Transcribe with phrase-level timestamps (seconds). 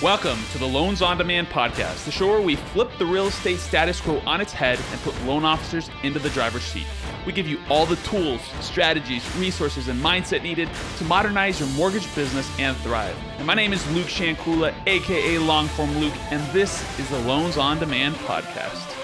[0.00, 3.58] Welcome to the Loans on Demand podcast, the show where we flip the real estate
[3.58, 6.86] status quo on its head and put loan officers into the driver's seat.
[7.26, 12.14] We give you all the tools, strategies, resources, and mindset needed to modernize your mortgage
[12.14, 13.18] business and thrive.
[13.38, 17.80] And my name is Luke Shankula, aka Longform Luke, and this is the Loans on
[17.80, 18.97] Demand podcast.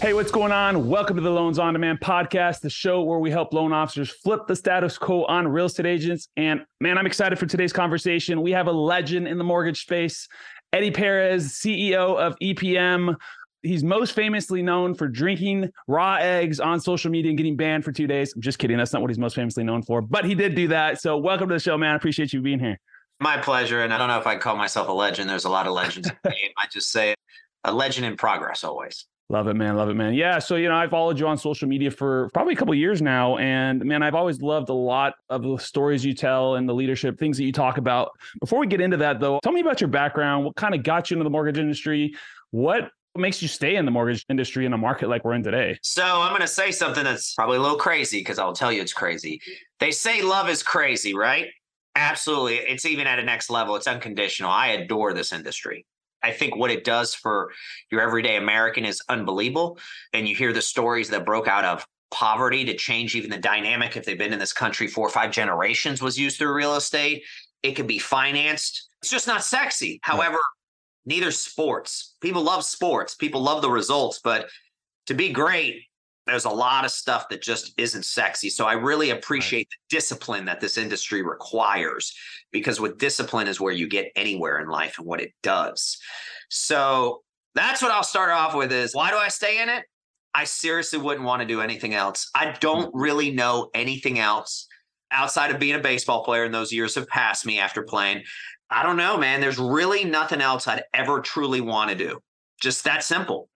[0.00, 0.88] Hey, what's going on?
[0.88, 4.46] Welcome to the Loans on Demand podcast, the show where we help loan officers flip
[4.46, 6.28] the status quo on real estate agents.
[6.36, 8.40] And man, I'm excited for today's conversation.
[8.40, 10.28] We have a legend in the mortgage space,
[10.72, 13.16] Eddy Perez, CEO of EPM.
[13.62, 17.90] He's most famously known for drinking raw eggs on social media and getting banned for
[17.90, 18.32] two days.
[18.36, 18.76] I'm just kidding.
[18.76, 21.00] That's not what he's most famously known for, but he did do that.
[21.00, 21.94] So, welcome to the show, man.
[21.94, 22.78] I appreciate you being here.
[23.18, 23.82] My pleasure.
[23.82, 25.28] And I don't know if I call myself a legend.
[25.28, 26.52] There's a lot of legends in the game.
[26.56, 27.16] I just say
[27.64, 29.04] a legend in progress always.
[29.30, 29.76] Love it, man.
[29.76, 30.14] Love it, man.
[30.14, 30.38] Yeah.
[30.38, 33.36] So, you know, I've followed you on social media for probably a couple years now.
[33.36, 37.18] And man, I've always loved a lot of the stories you tell and the leadership
[37.18, 38.10] things that you talk about.
[38.40, 40.46] Before we get into that, though, tell me about your background.
[40.46, 42.14] What kind of got you into the mortgage industry?
[42.52, 45.78] What makes you stay in the mortgage industry in a market like we're in today?
[45.82, 48.80] So, I'm going to say something that's probably a little crazy because I'll tell you
[48.80, 49.42] it's crazy.
[49.78, 51.48] They say love is crazy, right?
[51.96, 52.54] Absolutely.
[52.56, 54.50] It's even at a next level, it's unconditional.
[54.50, 55.84] I adore this industry.
[56.22, 57.52] I think what it does for
[57.90, 59.78] your everyday American is unbelievable.
[60.12, 63.96] And you hear the stories that broke out of poverty to change even the dynamic
[63.96, 67.22] if they've been in this country four or five generations was used through real estate.
[67.62, 68.88] It can be financed.
[69.02, 70.00] It's just not sexy.
[70.02, 70.38] However,
[71.06, 72.16] neither sports.
[72.20, 73.14] People love sports.
[73.14, 74.48] People love the results, but
[75.06, 75.82] to be great,
[76.28, 78.50] there's a lot of stuff that just isn't sexy.
[78.50, 79.68] So I really appreciate right.
[79.90, 82.14] the discipline that this industry requires
[82.52, 85.98] because with discipline is where you get anywhere in life and what it does.
[86.50, 87.22] So
[87.54, 89.84] that's what I'll start off with is why do I stay in it?
[90.34, 92.30] I seriously wouldn't want to do anything else.
[92.34, 93.00] I don't mm-hmm.
[93.00, 94.66] really know anything else
[95.10, 98.22] outside of being a baseball player and those years have passed me after playing.
[98.70, 99.40] I don't know, man.
[99.40, 102.20] There's really nothing else I'd ever truly want to do.
[102.60, 103.48] Just that simple.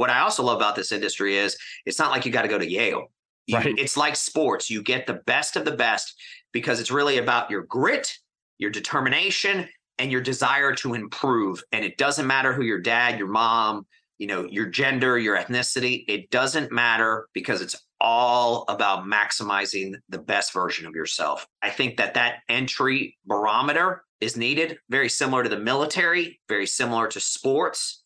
[0.00, 2.58] What I also love about this industry is it's not like you got to go
[2.58, 3.08] to Yale.
[3.46, 3.74] You, right.
[3.76, 4.70] It's like sports.
[4.70, 6.14] You get the best of the best
[6.52, 8.16] because it's really about your grit,
[8.56, 9.68] your determination,
[9.98, 11.62] and your desire to improve.
[11.70, 13.84] And it doesn't matter who your dad, your mom,
[14.16, 16.06] you know, your gender, your ethnicity.
[16.08, 21.46] It doesn't matter because it's all about maximizing the best version of yourself.
[21.60, 27.06] I think that that entry barometer is needed, very similar to the military, very similar
[27.08, 27.99] to sports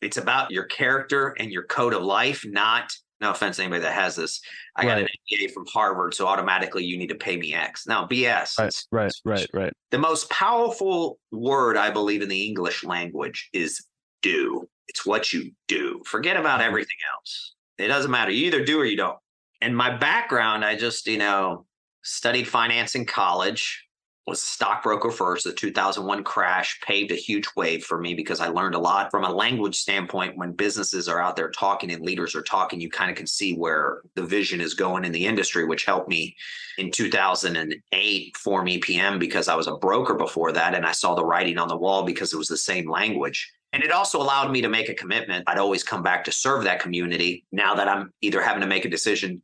[0.00, 3.94] it's about your character and your code of life, not no offense to anybody that
[3.94, 4.40] has this.
[4.76, 4.88] I right.
[4.88, 7.86] got an MBA from Harvard, so automatically you need to pay me X.
[7.86, 8.58] Now, BS.
[8.58, 9.72] Right, right, right, right.
[9.90, 13.84] The most powerful word I believe in the English language is
[14.22, 14.68] do.
[14.86, 16.00] It's what you do.
[16.06, 16.68] Forget about mm-hmm.
[16.68, 17.54] everything else.
[17.76, 18.30] It doesn't matter.
[18.30, 19.18] You either do or you don't.
[19.60, 21.66] And my background, I just, you know,
[22.02, 23.84] studied finance in college
[24.28, 25.44] was a stockbroker first.
[25.44, 29.24] The 2001 crash paved a huge wave for me because I learned a lot from
[29.24, 30.36] a language standpoint.
[30.36, 33.54] When businesses are out there talking and leaders are talking, you kind of can see
[33.54, 36.36] where the vision is going in the industry, which helped me
[36.76, 40.74] in 2008 form EPM because I was a broker before that.
[40.74, 43.50] And I saw the writing on the wall because it was the same language.
[43.72, 45.44] And it also allowed me to make a commitment.
[45.46, 48.84] I'd always come back to serve that community now that I'm either having to make
[48.84, 49.42] a decision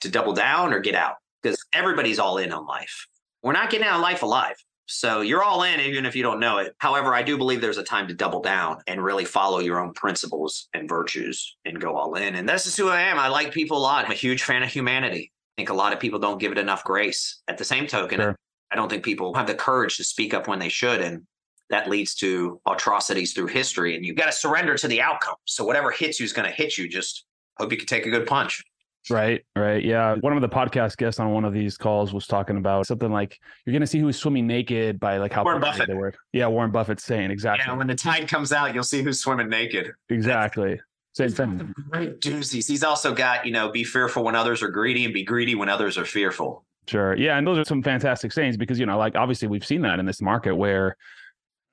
[0.00, 3.06] to double down or get out because everybody's all in on life
[3.42, 4.56] we're not getting out of life alive.
[4.86, 6.74] So you're all in, even if you don't know it.
[6.78, 9.92] However, I do believe there's a time to double down and really follow your own
[9.94, 12.36] principles and virtues and go all in.
[12.36, 13.18] And this is who I am.
[13.18, 14.04] I like people a lot.
[14.04, 15.32] I'm a huge fan of humanity.
[15.56, 17.42] I think a lot of people don't give it enough grace.
[17.48, 18.36] At the same token, sure.
[18.70, 21.00] I don't think people have the courage to speak up when they should.
[21.00, 21.22] And
[21.70, 23.96] that leads to atrocities through history.
[23.96, 25.34] And you've got to surrender to the outcome.
[25.46, 26.88] So whatever hits you is going to hit you.
[26.88, 27.24] Just
[27.58, 28.62] hope you can take a good punch.
[29.08, 29.84] Right, right.
[29.84, 30.16] Yeah.
[30.20, 33.38] One of the podcast guests on one of these calls was talking about something like
[33.64, 35.88] you're going to see who's swimming naked by like how Warren Buffett.
[35.88, 36.12] they were.
[36.32, 37.64] Yeah, Warren Buffett saying exactly.
[37.68, 39.92] Yeah, when the tide comes out, you'll see who's swimming naked.
[40.08, 40.80] Exactly.
[41.14, 41.74] Same thing.
[41.90, 42.68] Great doozies.
[42.68, 45.68] He's also got, you know, be fearful when others are greedy and be greedy when
[45.68, 46.64] others are fearful.
[46.88, 47.16] Sure.
[47.16, 47.38] Yeah.
[47.38, 50.06] And those are some fantastic sayings because, you know, like obviously we've seen that in
[50.06, 50.96] this market where,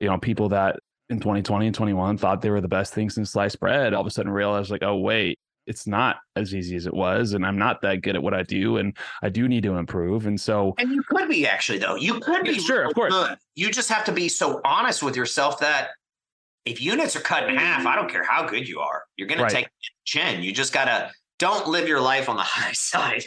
[0.00, 0.76] you know, people that
[1.10, 4.06] in 2020 and 21 thought they were the best things since sliced bread all of
[4.06, 7.58] a sudden realized like, oh, wait, it's not as easy as it was and i'm
[7.58, 10.74] not that good at what i do and i do need to improve and so
[10.78, 11.96] and you could be actually though.
[11.96, 13.12] You could be sure of course.
[13.12, 13.36] good.
[13.54, 15.90] you just have to be so honest with yourself that
[16.64, 19.40] if units are cut in half i don't care how good you are you're going
[19.40, 19.48] right.
[19.48, 19.68] to take
[20.04, 20.42] chin.
[20.42, 23.24] You just got to don't live your life on the high side.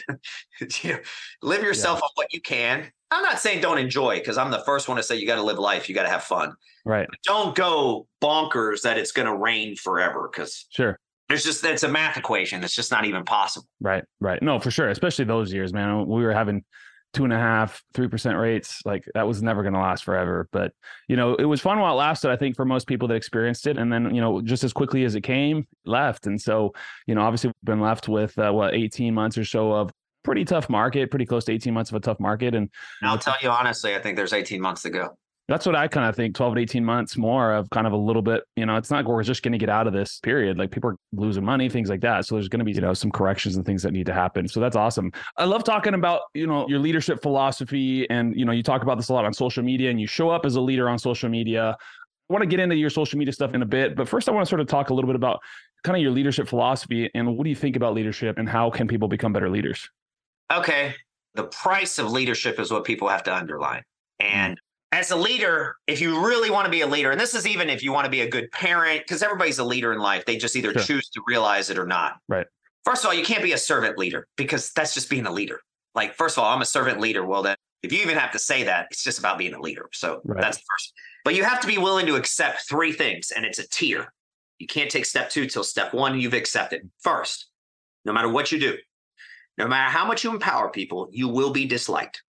[1.42, 2.04] Live yourself yeah.
[2.04, 2.90] on what you can.
[3.10, 5.42] I'm not saying don't enjoy because i'm the first one to say you got to
[5.42, 6.54] live life you got to have fun.
[6.84, 7.06] Right.
[7.08, 11.82] But don't go bonkers that it's going to rain forever because sure there's just it's
[11.82, 12.64] a math equation.
[12.64, 13.68] It's just not even possible.
[13.80, 14.42] Right, right.
[14.42, 14.88] No, for sure.
[14.88, 16.06] Especially those years, man.
[16.06, 16.64] We were having
[17.12, 18.80] two and a half, three percent rates.
[18.84, 20.48] Like that was never going to last forever.
[20.52, 20.72] But
[21.08, 22.30] you know, it was fun while it lasted.
[22.30, 25.04] I think for most people that experienced it, and then you know, just as quickly
[25.04, 26.26] as it came, left.
[26.26, 26.72] And so
[27.06, 29.90] you know, obviously, we've been left with uh, what eighteen months or so of
[30.22, 32.54] pretty tough market, pretty close to eighteen months of a tough market.
[32.54, 32.70] And
[33.02, 35.16] I'll tell you honestly, I think there's eighteen months to go.
[35.48, 37.96] That's what I kind of think 12 to 18 months more of kind of a
[37.96, 40.58] little bit, you know, it's not we're just going to get out of this period.
[40.58, 42.26] Like people are losing money, things like that.
[42.26, 44.46] So there's going to be, you know, some corrections and things that need to happen.
[44.46, 45.10] So that's awesome.
[45.38, 48.08] I love talking about, you know, your leadership philosophy.
[48.10, 50.28] And, you know, you talk about this a lot on social media and you show
[50.28, 51.74] up as a leader on social media.
[52.28, 53.96] I want to get into your social media stuff in a bit.
[53.96, 55.40] But first, I want to sort of talk a little bit about
[55.82, 58.86] kind of your leadership philosophy and what do you think about leadership and how can
[58.86, 59.88] people become better leaders?
[60.52, 60.94] Okay.
[61.34, 63.82] The price of leadership is what people have to underline.
[64.20, 64.26] Hmm.
[64.26, 64.60] And
[64.92, 67.68] as a leader, if you really want to be a leader, and this is even
[67.68, 70.36] if you want to be a good parent, because everybody's a leader in life, they
[70.36, 70.82] just either sure.
[70.82, 72.16] choose to realize it or not.
[72.28, 72.46] Right.
[72.84, 75.60] First of all, you can't be a servant leader because that's just being a leader.
[75.94, 77.24] Like, first of all, I'm a servant leader.
[77.24, 79.88] Well, then, if you even have to say that, it's just about being a leader.
[79.92, 80.40] So right.
[80.40, 80.92] that's the first.
[81.24, 84.12] But you have to be willing to accept three things, and it's a tier.
[84.58, 86.88] You can't take step two till step one, you've accepted.
[87.00, 87.48] First,
[88.04, 88.76] no matter what you do,
[89.58, 92.22] no matter how much you empower people, you will be disliked.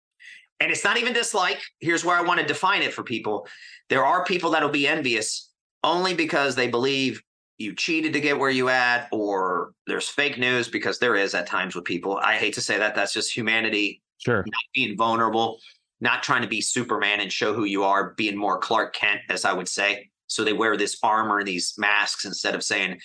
[0.60, 1.62] And it's not even dislike.
[1.80, 3.48] Here's where I want to define it for people.
[3.90, 5.52] There are people that'll be envious
[5.84, 7.22] only because they believe
[7.58, 11.46] you cheated to get where you at, or there's fake news because there is at
[11.46, 12.18] times with people.
[12.24, 12.96] I hate to say that.
[12.96, 14.02] That's just humanity.
[14.18, 14.40] Sure.
[14.40, 15.60] Not being vulnerable,
[16.00, 19.46] not trying to be Superman and show who you are, being more Clark Kent, as
[19.46, 20.10] I would say.
[20.28, 23.00] So they wear this armor, and these masks, instead of saying,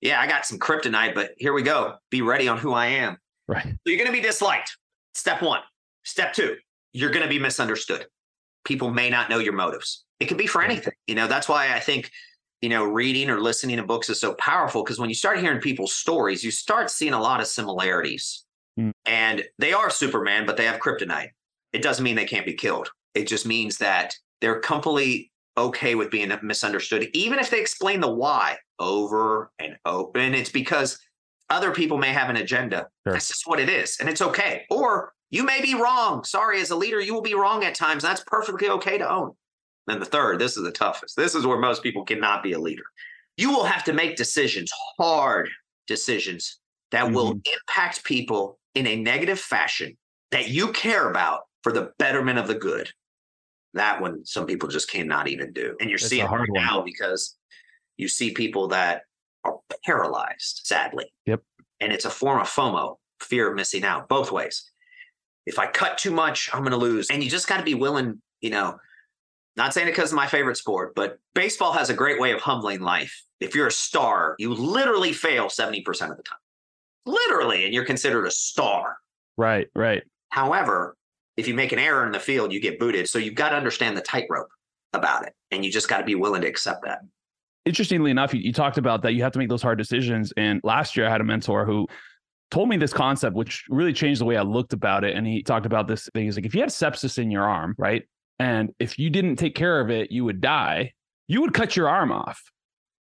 [0.00, 1.96] Yeah, I got some kryptonite, but here we go.
[2.10, 3.18] Be ready on who I am.
[3.48, 3.64] Right.
[3.64, 4.76] So you're going to be disliked.
[5.14, 5.60] Step one.
[6.04, 6.56] Step two,
[6.92, 8.06] you're going to be misunderstood.
[8.64, 10.04] People may not know your motives.
[10.18, 10.92] It could be for anything.
[11.06, 12.10] You know, that's why I think,
[12.60, 15.60] you know, reading or listening to books is so powerful because when you start hearing
[15.60, 18.44] people's stories, you start seeing a lot of similarities.
[18.78, 18.92] Mm.
[19.06, 21.30] And they are Superman, but they have kryptonite.
[21.72, 22.90] It doesn't mean they can't be killed.
[23.14, 28.12] It just means that they're completely okay with being misunderstood, even if they explain the
[28.12, 30.34] why over and over and open.
[30.34, 30.98] It's because
[31.50, 32.88] other people may have an agenda.
[33.04, 33.12] Sure.
[33.12, 33.98] That's just what it is.
[34.00, 34.64] And it's okay.
[34.70, 36.24] Or you may be wrong.
[36.24, 38.02] Sorry, as a leader, you will be wrong at times.
[38.02, 39.32] That's perfectly okay to own.
[39.86, 41.16] And the third, this is the toughest.
[41.16, 42.82] This is where most people cannot be a leader.
[43.36, 45.48] You will have to make decisions, hard
[45.86, 46.58] decisions
[46.90, 47.14] that mm-hmm.
[47.14, 49.96] will impact people in a negative fashion
[50.32, 52.90] that you care about for the betterment of the good.
[53.74, 55.76] That one, some people just cannot even do.
[55.80, 57.36] And you're seeing it right now because
[57.96, 59.02] you see people that
[59.44, 61.12] are paralyzed, sadly.
[61.26, 61.42] Yep.
[61.80, 64.70] And it's a form of FOMO, fear of missing out, both ways
[65.46, 67.10] if I cut too much, I'm going to lose.
[67.10, 68.78] And you just got to be willing, you know,
[69.56, 72.40] not saying it because of my favorite sport, but baseball has a great way of
[72.40, 73.22] humbling life.
[73.40, 75.78] If you're a star, you literally fail 70%
[76.10, 76.38] of the time.
[77.06, 78.96] Literally, and you're considered a star.
[79.36, 80.02] Right, right.
[80.28, 80.96] However,
[81.36, 83.08] if you make an error in the field, you get booted.
[83.08, 84.50] So you've got to understand the tightrope
[84.92, 85.34] about it.
[85.50, 87.00] And you just got to be willing to accept that.
[87.64, 90.32] Interestingly enough, you, you talked about that you have to make those hard decisions.
[90.36, 91.86] And last year I had a mentor who
[92.50, 95.16] told me this concept, which really changed the way I looked about it.
[95.16, 96.24] And he talked about this thing.
[96.24, 98.02] He's like, if you had sepsis in your arm, right?
[98.38, 100.92] And if you didn't take care of it, you would die,
[101.28, 102.42] you would cut your arm off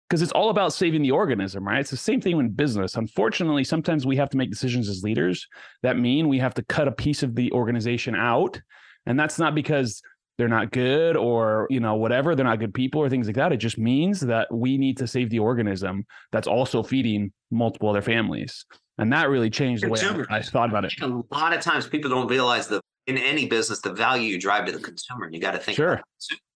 [0.09, 1.79] because it's all about saving the organism, right?
[1.79, 2.95] It's the same thing in business.
[2.95, 5.47] Unfortunately, sometimes we have to make decisions as leaders
[5.83, 8.61] that mean we have to cut a piece of the organization out.
[9.05, 10.01] And that's not because
[10.37, 13.51] they're not good or you know whatever they're not good people or things like that
[13.51, 18.01] it just means that we need to save the organism that's also feeding multiple other
[18.01, 18.65] families
[19.01, 20.93] and that really changed the way I, I, thought about it.
[21.01, 24.65] A lot of times people don't realize that in any business the value you drive
[24.65, 25.25] to the consumer.
[25.25, 26.01] And you got to think sure.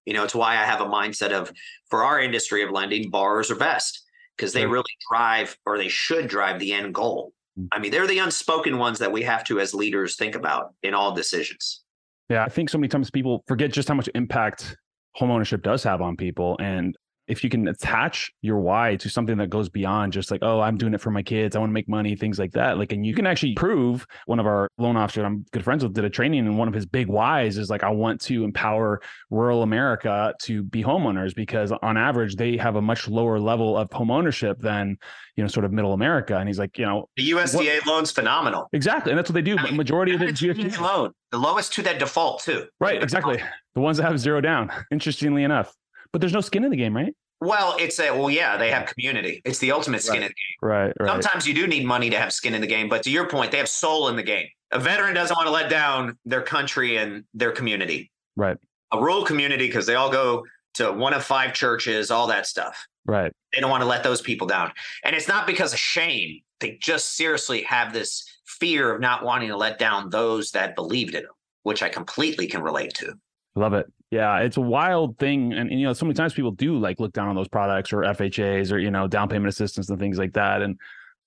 [0.06, 1.52] You know, it's why I have a mindset of
[1.90, 4.04] for our industry of lending, borrowers are best
[4.38, 7.34] because they really drive or they should drive the end goal.
[7.60, 7.68] Mm.
[7.72, 10.94] I mean, they're the unspoken ones that we have to as leaders think about in
[10.94, 11.82] all decisions.
[12.30, 14.78] Yeah, I think so many times people forget just how much impact
[15.20, 16.58] homeownership does have on people.
[16.60, 16.96] And
[17.28, 20.78] if you can attach your why to something that goes beyond just like, oh, I'm
[20.78, 22.78] doing it for my kids, I want to make money, things like that.
[22.78, 25.94] Like, and you can actually prove one of our loan officers I'm good friends with
[25.94, 29.02] did a training, and one of his big whys is like, I want to empower
[29.30, 33.92] rural America to be homeowners because on average they have a much lower level of
[33.92, 34.98] home ownership than
[35.36, 36.38] you know sort of middle America.
[36.38, 37.88] And he's like, you know, the USDA what?
[37.88, 38.68] loan's phenomenal.
[38.74, 39.58] Exactly, and that's what they do.
[39.58, 42.68] I mean, Majority of the GFT loan, the lowest to that default too.
[42.80, 43.42] Right, exactly.
[43.74, 44.72] The ones that have zero down.
[44.92, 45.76] Interestingly enough
[46.12, 47.14] but there's no skin in the game, right?
[47.42, 49.42] Well, it's a well, yeah, they have community.
[49.44, 50.24] It's the ultimate skin right.
[50.24, 50.70] in the game.
[50.70, 51.10] Right, right.
[51.10, 53.52] Sometimes you do need money to have skin in the game, but to your point,
[53.52, 54.48] they have soul in the game.
[54.72, 58.12] A veteran doesn't want to let down their country and their community.
[58.36, 58.58] Right.
[58.92, 60.46] A rural community because they all go
[60.76, 62.86] to one of five churches, all that stuff.
[63.06, 63.32] Right.
[63.54, 64.72] They don't want to let those people down.
[65.04, 66.40] And it's not because of shame.
[66.60, 71.14] They just seriously have this fear of not wanting to let down those that believed
[71.14, 71.32] in them.
[71.66, 73.14] which I completely can relate to.
[73.56, 73.92] Love it.
[74.12, 77.00] Yeah, it's a wild thing, and, and, you know, so many times people do like
[77.00, 80.18] look down on those products or FHAs or you know down payment assistance and things
[80.18, 80.62] like that.
[80.62, 80.80] And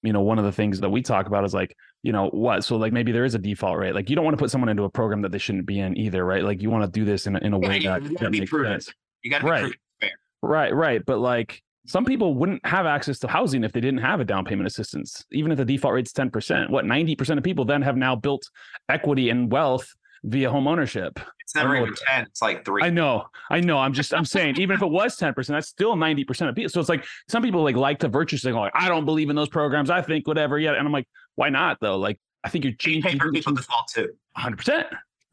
[0.02, 2.62] you know, one of the things that we talk about is like, you know, what?
[2.64, 3.94] So like maybe there is a default rate.
[3.94, 5.96] Like you don't want to put someone into a program that they shouldn't be in
[5.98, 6.44] either, right?
[6.44, 8.30] Like you want to do this in a, in a way Yeah, that, you that
[8.30, 8.84] makes prudent.
[8.84, 8.94] sense.
[9.22, 9.72] You got to be Right.
[10.40, 11.04] Right, right.
[11.04, 14.44] But like some people wouldn't have access to housing if they didn't have a down
[14.44, 16.70] payment assistance, even if the default rate's 10%.
[16.70, 18.48] What 90% of people then have now built
[18.88, 19.92] equity and wealth
[20.24, 21.18] via home ownership.
[21.40, 22.22] It's never even 10.
[22.26, 22.82] It's like three.
[22.82, 23.78] I know, I know.
[23.78, 26.68] I'm just I'm saying, even if it was 10%, that's still 90% of people.
[26.68, 29.36] So it's like some people like like to virtue signal, like, I don't believe in
[29.36, 29.88] those programs.
[29.90, 30.58] I think whatever.
[30.58, 30.72] Yeah.
[30.72, 31.96] And I'm like, why not though?
[31.98, 34.10] Like I think you're You pay changing for people default too.
[34.36, 34.84] 100%.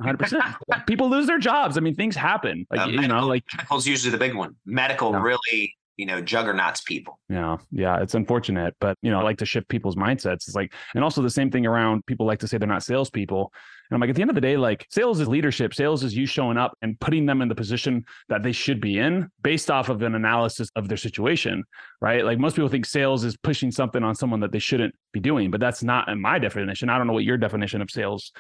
[0.01, 0.85] 100%.
[0.87, 1.77] people lose their jobs.
[1.77, 2.65] I mean, things happen.
[2.69, 4.55] Like, Uh, you know, medical- like medical's usually the big one.
[4.65, 5.21] Medical Yeah.
[5.21, 7.19] really, you know, juggernauts people.
[7.29, 10.47] Yeah, yeah, it's unfortunate, but you know, I like to shift people's mindsets.
[10.47, 13.51] It's like, and also the same thing around people like to say they're not salespeople.
[13.89, 15.73] And I'm like, at the end of the day, like sales is leadership.
[15.73, 18.97] Sales is you showing up and putting them in the position that they should be
[18.97, 21.63] in based off of an analysis of their situation,
[22.01, 22.25] right?
[22.25, 25.51] Like most people think sales is pushing something on someone that they shouldn't be doing,
[25.51, 26.89] but that's not in my definition.
[26.89, 28.31] I don't know what your definition of sales.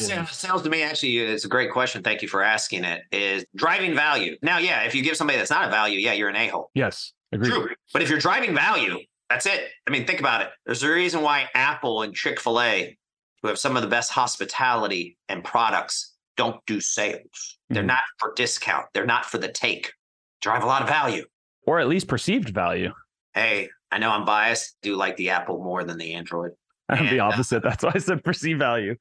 [0.00, 0.30] Is.
[0.30, 2.02] Sales, to me actually is a great question.
[2.02, 3.02] Thank you for asking it.
[3.12, 4.36] Is driving value.
[4.42, 6.70] Now, yeah, if you give somebody that's not a value, yeah, you're an a-hole.
[6.74, 7.50] Yes, agreed.
[7.50, 7.68] True.
[7.92, 9.68] But if you're driving value, that's it.
[9.86, 10.48] I mean, think about it.
[10.66, 12.96] There's a reason why Apple and Chick-fil-A,
[13.42, 17.58] who have some of the best hospitality and products, don't do sales.
[17.70, 17.86] They're Mhm.
[17.86, 18.86] not for discount.
[18.94, 19.92] They're not for the take.
[20.40, 21.26] Drive a lot of value.
[21.66, 22.92] Or at least perceived value.
[23.34, 24.76] Hey, I know I'm biased.
[24.82, 26.52] Do like the Apple more than the Android.
[26.88, 27.62] I'm the And, uh, opposite.
[27.62, 28.96] That's why I said perceived value.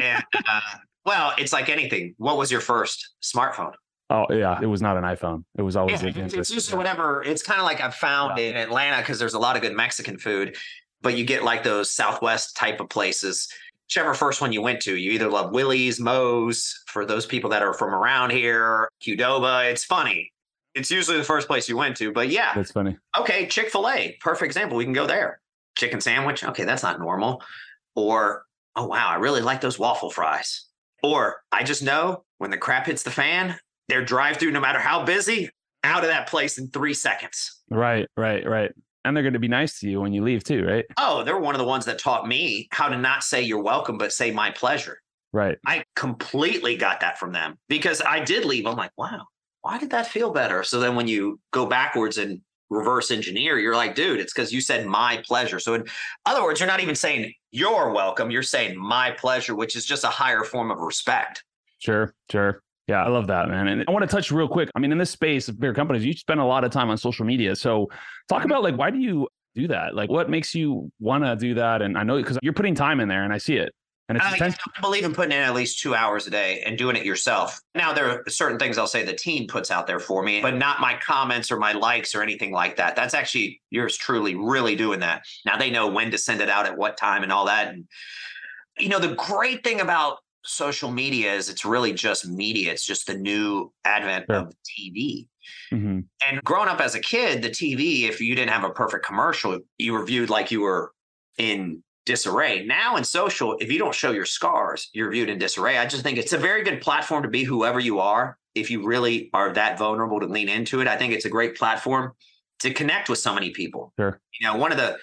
[0.00, 0.60] And uh,
[1.04, 2.14] well, it's like anything.
[2.18, 3.72] What was your first smartphone?
[4.10, 5.44] Oh yeah, it was not an iPhone.
[5.56, 7.22] It was always Yeah, it's, it's whatever.
[7.22, 10.18] It's kind of like I've found in Atlanta because there's a lot of good Mexican
[10.18, 10.56] food,
[11.00, 13.48] but you get like those Southwest type of places.
[13.88, 17.62] Whichever first one you went to, you either love Willy's, Moe's, for those people that
[17.62, 19.70] are from around here, Qdoba.
[19.70, 20.32] It's funny.
[20.74, 22.96] It's usually the first place you went to, but yeah, That's funny.
[23.18, 24.76] okay, Chick fil A, perfect example.
[24.76, 25.40] We can go there.
[25.76, 27.42] Chicken sandwich, okay, that's not normal.
[27.96, 28.44] Or,
[28.76, 30.66] oh, wow, I really like those waffle fries.
[31.02, 33.58] Or, I just know when the crap hits the fan,
[33.88, 35.50] their drive through, no matter how busy,
[35.84, 37.62] out of that place in three seconds.
[37.70, 38.72] Right, right, right.
[39.04, 40.84] And they're going to be nice to you when you leave too, right?
[40.98, 43.96] Oh, they're one of the ones that taught me how to not say you're welcome,
[43.96, 44.98] but say my pleasure.
[45.32, 45.56] Right.
[45.66, 48.66] I completely got that from them because I did leave.
[48.66, 49.24] I'm like, wow,
[49.62, 50.62] why did that feel better?
[50.64, 54.60] So then when you go backwards and reverse engineer, you're like, dude, it's because you
[54.60, 55.58] said my pleasure.
[55.58, 55.84] So in
[56.24, 58.30] other words, you're not even saying you're welcome.
[58.30, 61.44] You're saying my pleasure, which is just a higher form of respect.
[61.78, 62.62] Sure, sure.
[62.86, 63.68] Yeah, I love that, man.
[63.68, 64.70] And I want to touch real quick.
[64.74, 66.98] I mean, in this space of bigger companies, you spend a lot of time on
[66.98, 67.54] social media.
[67.54, 67.88] So
[68.28, 69.94] talk about like why do you do that?
[69.94, 71.82] Like what makes you want to do that?
[71.82, 73.72] And I know because you're putting time in there and I see it.
[74.10, 74.56] And it's Uh, you intense.
[74.66, 77.06] know, I believe in putting in at least two hours a day and doing it
[77.06, 77.60] yourself.
[77.74, 80.56] Now, there are certain things I'll say the team puts out there for me, but
[80.56, 82.96] not my comments or my likes or anything like that.
[82.96, 85.22] That's actually yours truly, really doing that.
[85.46, 87.68] Now they know when to send it out at what time and all that.
[87.68, 87.86] And,
[88.78, 93.06] you know, the great thing about social media is it's really just media, it's just
[93.06, 94.48] the new advent Sure.
[94.48, 95.28] of TV.
[95.72, 96.08] Mhm.
[96.26, 99.60] And growing up as a kid, the TV, if you didn't have a perfect commercial,
[99.78, 100.92] you were viewed like you were
[101.38, 102.64] in disarray.
[102.64, 105.78] Now in social, if you don't show your scars, you're viewed in disarray.
[105.78, 108.38] I just think it's a very good platform to be whoever you are.
[108.54, 111.56] If you really are that vulnerable to lean into it, I think it's a great
[111.56, 112.12] platform
[112.60, 113.92] to connect with so many people.
[113.98, 114.20] Sure.
[114.40, 114.98] You know, one of the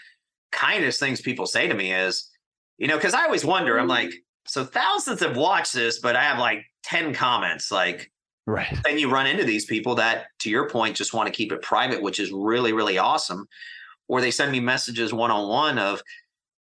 [0.51, 2.29] kindest things people say to me is,
[2.77, 4.11] you know, because I always wonder, I'm like,
[4.45, 7.71] so thousands have watched this, but I have like 10 comments.
[7.71, 8.11] Like,
[8.45, 8.73] Right.
[8.85, 11.61] then you run into these people that, to your point, just want to keep it
[11.61, 13.45] private, which is really, really awesome.
[14.07, 16.01] Or they send me messages one on one of,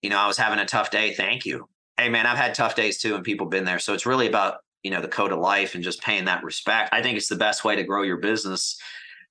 [0.03, 1.15] you know, I was having a tough day.
[1.15, 1.69] Thank you.
[1.97, 3.79] Hey, man, I've had tough days too, and people been there.
[3.79, 6.91] So it's really about, you know, the code of life and just paying that respect.
[6.93, 8.79] I think it's the best way to grow your business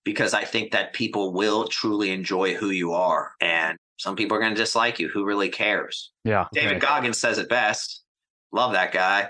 [0.04, 3.32] because I think that people will truly enjoy who you are.
[3.42, 5.10] And some people are going to dislike you.
[5.10, 6.12] Who really cares?
[6.24, 6.46] Yeah.
[6.54, 6.82] David right.
[6.82, 8.04] Goggins says it best.
[8.52, 9.30] Love that guy.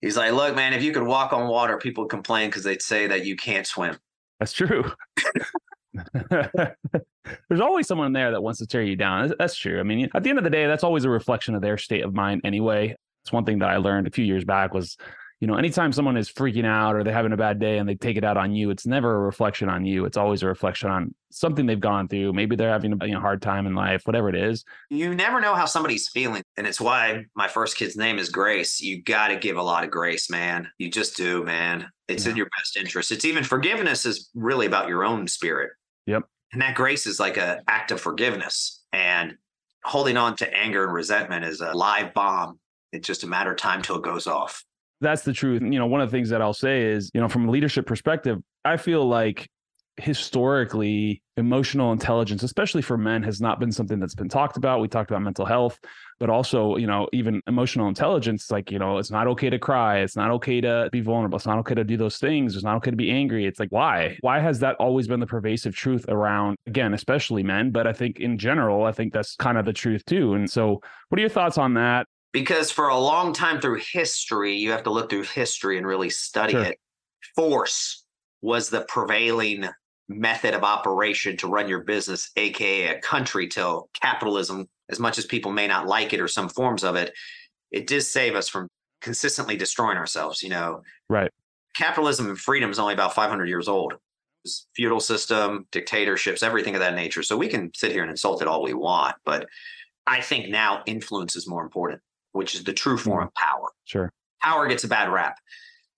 [0.00, 2.82] He's like, look, man, if you could walk on water, people would complain because they'd
[2.82, 3.96] say that you can't swim.
[4.38, 4.92] That's true.
[7.48, 9.28] There's always someone there that wants to tear you down.
[9.28, 9.80] That's- true.
[9.80, 12.04] I mean, at the end of the day, that's always a reflection of their state
[12.04, 12.94] of mind anyway.
[13.24, 14.96] It's one thing that I learned a few years back was,
[15.40, 17.94] you know, anytime someone is freaking out or they're having a bad day and they
[17.94, 20.04] take it out on you, it's never a reflection on you.
[20.04, 22.32] It's always a reflection on something they've gone through.
[22.32, 24.64] Maybe they're having a you know, hard time in life, whatever it is.
[24.90, 26.42] You never know how somebody's feeling.
[26.56, 28.80] And it's why my first kid's name is Grace.
[28.80, 30.68] You got to give a lot of grace, man.
[30.78, 31.88] You just do, man.
[32.08, 33.10] It's in your best interest.
[33.10, 35.72] It's even forgiveness is really about your own spirit.
[36.06, 36.22] Yep.
[36.52, 38.82] And that grace is like an act of forgiveness.
[38.92, 39.34] And
[39.84, 42.58] holding on to anger and resentment is a live bomb.
[42.92, 44.64] It's just a matter of time till it goes off.
[45.00, 45.62] That's the truth.
[45.62, 47.86] You know, one of the things that I'll say is, you know, from a leadership
[47.86, 49.48] perspective, I feel like
[49.98, 54.80] historically emotional intelligence especially for men has not been something that's been talked about.
[54.80, 55.78] We talked about mental health
[56.18, 59.98] but also you know even emotional intelligence like you know it's not okay to cry.
[59.98, 61.36] It's not okay to be vulnerable.
[61.36, 62.54] It's not okay to do those things.
[62.54, 63.46] It's not okay to be angry.
[63.46, 64.16] It's like why?
[64.20, 68.20] Why has that always been the pervasive truth around again especially men but i think
[68.20, 70.34] in general i think that's kind of the truth too.
[70.34, 72.06] And so what are your thoughts on that?
[72.32, 76.10] Because for a long time through history you have to look through history and really
[76.10, 76.64] study sure.
[76.64, 76.78] it
[77.34, 78.04] force
[78.42, 79.68] was the prevailing
[80.08, 85.26] method of operation to run your business, aka a country, till capitalism, as much as
[85.26, 87.12] people may not like it or some forms of it,
[87.70, 88.68] it did save us from
[89.00, 90.42] consistently destroying ourselves.
[90.42, 91.30] You know, right?
[91.74, 93.94] Capitalism and freedom is only about 500 years old.
[94.44, 97.22] It's feudal system, dictatorships, everything of that nature.
[97.22, 99.46] So we can sit here and insult it all we want, but
[100.06, 102.00] I think now influence is more important,
[102.32, 103.26] which is the true form mm.
[103.26, 103.68] of power.
[103.84, 104.12] Sure.
[104.40, 105.36] Power gets a bad rap.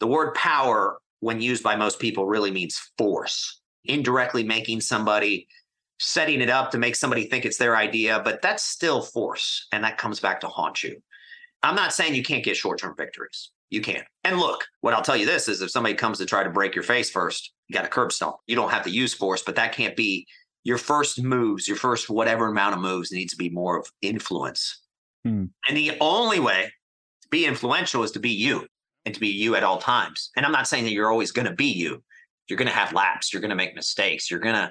[0.00, 5.47] The word power, when used by most people, really means force indirectly making somebody
[6.01, 9.67] setting it up to make somebody think it's their idea, but that's still force.
[9.73, 11.03] And that comes back to haunt you.
[11.63, 13.51] I'm not saying you can't get short term victories.
[13.71, 14.03] You can.
[14.25, 16.75] And look, what I'll tell you this is if somebody comes to try to break
[16.75, 18.37] your face first, you got a curb stomp.
[18.47, 20.27] You don't have to use force, but that can't be
[20.65, 24.81] your first moves, your first whatever amount of moves needs to be more of influence.
[25.25, 25.47] Hmm.
[25.69, 26.73] And the only way
[27.23, 28.67] to be influential is to be you
[29.05, 30.31] and to be you at all times.
[30.37, 32.03] And I'm not saying that you're always going to be you,
[32.49, 33.33] you're going to have laps.
[33.33, 34.31] You're going to make mistakes.
[34.31, 34.71] You're going to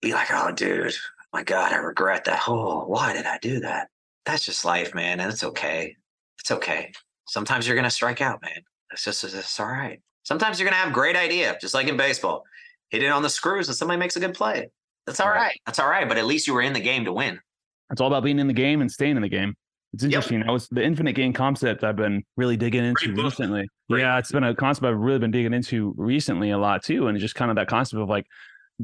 [0.00, 0.94] be like, oh, dude,
[1.32, 2.42] my God, I regret that.
[2.46, 3.88] Oh, why did I do that?
[4.24, 5.20] That's just life, man.
[5.20, 5.96] And it's okay.
[6.40, 6.92] It's okay.
[7.26, 8.62] Sometimes you're going to strike out, man.
[8.92, 10.00] It's just, it's all right.
[10.22, 12.44] Sometimes you're going to have great idea, just like in baseball.
[12.90, 14.70] Hit it on the screws and somebody makes a good play.
[15.06, 15.58] That's all right.
[15.66, 16.08] That's all right.
[16.08, 17.40] But at least you were in the game to win.
[17.90, 19.54] It's all about being in the game and staying in the game.
[19.94, 20.38] It's interesting.
[20.38, 20.46] Yep.
[20.46, 23.68] That was the infinite game concept I've been really digging into recently.
[23.88, 24.00] Great.
[24.00, 27.08] Yeah, it's been a concept I've really been digging into recently a lot too.
[27.08, 28.26] And just kind of that concept of like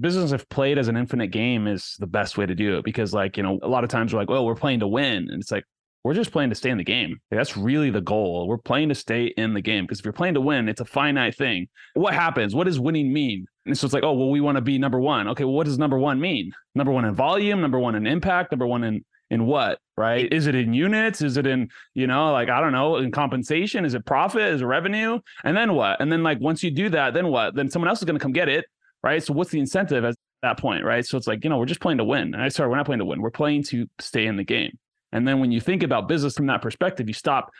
[0.00, 3.12] business if played as an infinite game is the best way to do it because
[3.12, 5.28] like, you know, a lot of times we're like, well, we're playing to win.
[5.30, 5.64] And it's like,
[6.04, 7.18] we're just playing to stay in the game.
[7.30, 8.46] That's really the goal.
[8.46, 10.84] We're playing to stay in the game because if you're playing to win, it's a
[10.84, 11.66] finite thing.
[11.94, 12.54] What happens?
[12.54, 13.46] What does winning mean?
[13.64, 15.28] And so it's like, oh, well, we want to be number one.
[15.28, 16.52] Okay, well, what does number one mean?
[16.74, 20.30] Number one in volume, number one in impact, number one in in what right?
[20.32, 21.22] Is it in units?
[21.22, 23.84] Is it in you know like i don't know in compensation?
[23.84, 24.42] Is it profit?
[24.42, 25.18] Is it revenue?
[25.44, 26.00] And then what?
[26.00, 27.54] And then like once you do that then what?
[27.54, 28.64] Then someone else is going to come get it
[29.02, 29.22] right?
[29.22, 31.04] So what's the incentive at that point right?
[31.04, 32.34] So it's like you know we're just playing to win.
[32.34, 33.20] And i sorry we're not playing to win.
[33.20, 34.78] We're playing to stay in the game.
[35.12, 37.50] And then when you think about business from that perspective you stop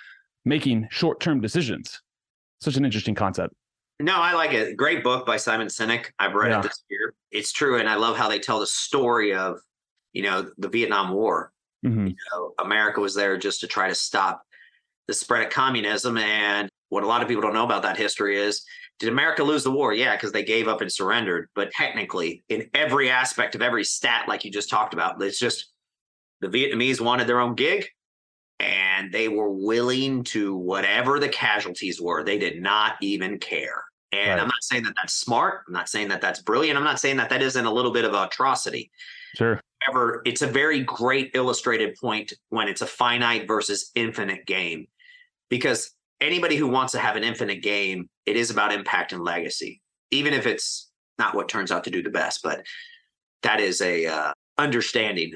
[0.45, 2.03] making short-term decisions.
[2.61, 3.55] Such an interesting concept.
[4.01, 4.77] No, I like it.
[4.77, 6.07] Great book by Simon Sinek.
[6.19, 6.59] I've read yeah.
[6.59, 7.15] it this year.
[7.31, 7.79] It's true.
[7.79, 9.59] And I love how they tell the story of,
[10.13, 11.53] you know, the Vietnam War
[11.85, 12.09] Mm-hmm.
[12.09, 14.43] You know, America was there just to try to stop
[15.07, 16.19] the spread of communism.
[16.19, 18.65] And what a lot of people don't know about that history is
[19.01, 19.93] did America lose the war?
[19.93, 21.49] Yeah, because they gave up and surrendered.
[21.55, 25.73] But technically, in every aspect of every stat, like you just talked about, it's just
[26.41, 27.89] the Vietnamese wanted their own gig
[28.61, 32.23] and they were willing to whatever the casualties were.
[32.23, 33.85] They did not even care.
[34.13, 34.41] And right.
[34.41, 35.63] I'm not saying that that's smart.
[35.67, 36.79] I'm not saying that that's brilliant.
[36.79, 38.93] I'm not saying that that isn't a little bit of atrocity.
[39.37, 39.61] Sure.
[39.85, 44.87] However, it's a very great illustrated point when it's a finite versus infinite game,
[45.51, 49.83] because anybody who wants to have an infinite game, it is about impact and legacy,
[50.11, 52.41] even if it's not what turns out to do the best.
[52.43, 52.65] But
[53.43, 55.33] that is a uh, understanding,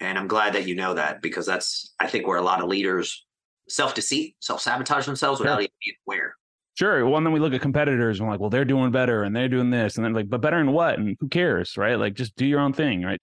[0.00, 2.68] and I'm glad that you know that because that's I think where a lot of
[2.68, 3.24] leaders
[3.68, 6.34] self deceit, self sabotage themselves without even being aware.
[6.78, 7.04] Sure.
[7.04, 9.34] Well, and then we look at competitors and we're like, well, they're doing better and
[9.34, 9.96] they're doing this.
[9.96, 10.96] And then like, but better in what?
[10.96, 11.76] And who cares?
[11.76, 11.98] Right.
[11.98, 13.02] Like just do your own thing.
[13.02, 13.20] Right.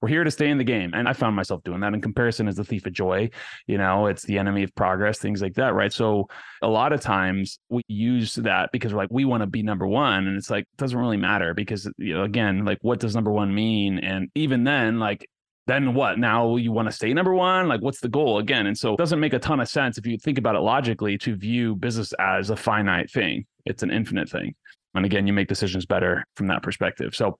[0.00, 0.92] We're here to stay in the game.
[0.94, 1.94] And I found myself doing that.
[1.94, 3.30] In comparison is the thief of joy.
[3.66, 5.74] You know, it's the enemy of progress, things like that.
[5.74, 5.92] Right.
[5.92, 6.28] So
[6.62, 9.86] a lot of times we use that because we're like, we want to be number
[9.86, 10.26] one.
[10.26, 13.30] And it's like, it doesn't really matter because, you know, again, like what does number
[13.30, 13.98] one mean?
[13.98, 15.26] And even then, like
[15.66, 16.18] then what?
[16.18, 17.68] Now you want to stay number one?
[17.68, 18.66] Like, what's the goal again?
[18.66, 21.16] And so it doesn't make a ton of sense if you think about it logically
[21.18, 23.46] to view business as a finite thing.
[23.64, 24.54] It's an infinite thing.
[24.94, 27.14] And again, you make decisions better from that perspective.
[27.14, 27.38] So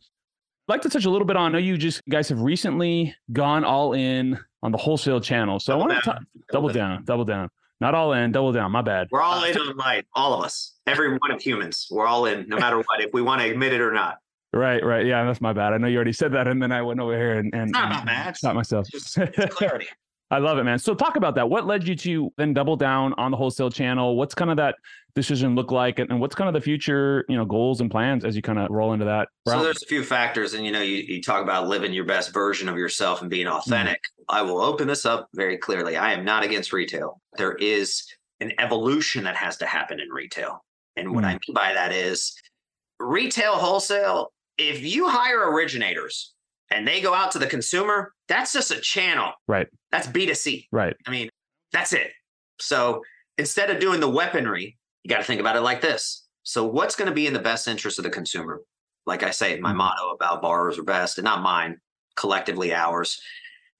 [0.72, 1.50] like to touch a little bit on.
[1.50, 5.60] I know you just guys have recently gone all in on the wholesale channel.
[5.60, 7.48] So double I want to talk, double down, double down.
[7.80, 8.70] Not all in, double down.
[8.70, 9.08] My bad.
[9.10, 11.88] We're all uh, in on life, all of us, every one of humans.
[11.90, 14.18] We're all in, no matter what, if we want to admit it or not.
[14.52, 15.04] Right, right.
[15.04, 15.72] Yeah, that's my bad.
[15.72, 17.72] I know you already said that, and then I went over here and, and it's
[17.72, 18.36] not about mad.
[18.42, 18.86] Not myself.
[18.92, 19.88] It's just it's clarity.
[20.32, 20.78] I love it, man.
[20.78, 21.50] So talk about that.
[21.50, 24.16] What led you to then double down on the wholesale channel?
[24.16, 24.76] What's kind of that
[25.14, 28.34] decision look like, and, what's kind of the future, you know, goals and plans as
[28.34, 29.28] you kind of roll into that?
[29.46, 29.58] Route?
[29.58, 32.32] So there's a few factors, and you know, you, you talk about living your best
[32.32, 33.58] version of yourself and being mm-hmm.
[33.58, 33.98] authentic.
[33.98, 34.34] Mm-hmm.
[34.34, 35.98] I will open this up very clearly.
[35.98, 37.20] I am not against retail.
[37.36, 38.02] There is
[38.40, 40.64] an evolution that has to happen in retail.
[40.96, 41.26] And what Mm.
[41.26, 42.34] I mean by that is
[42.98, 46.31] retail wholesale, if you hire originators
[46.72, 49.32] and they go out to the consumer, that's just a channel.
[49.46, 49.66] Right.
[49.90, 50.68] That's B2C.
[50.72, 50.94] Right.
[51.06, 51.28] I mean,
[51.72, 52.10] that's it.
[52.60, 53.02] So
[53.38, 56.26] instead of doing the weaponry, you got to think about it like this.
[56.44, 58.62] So, what's going to be in the best interest of the consumer?
[59.06, 59.76] Like I say, my Mhm.
[59.76, 61.80] motto about borrowers are best, and not mine,
[62.16, 63.20] collectively ours.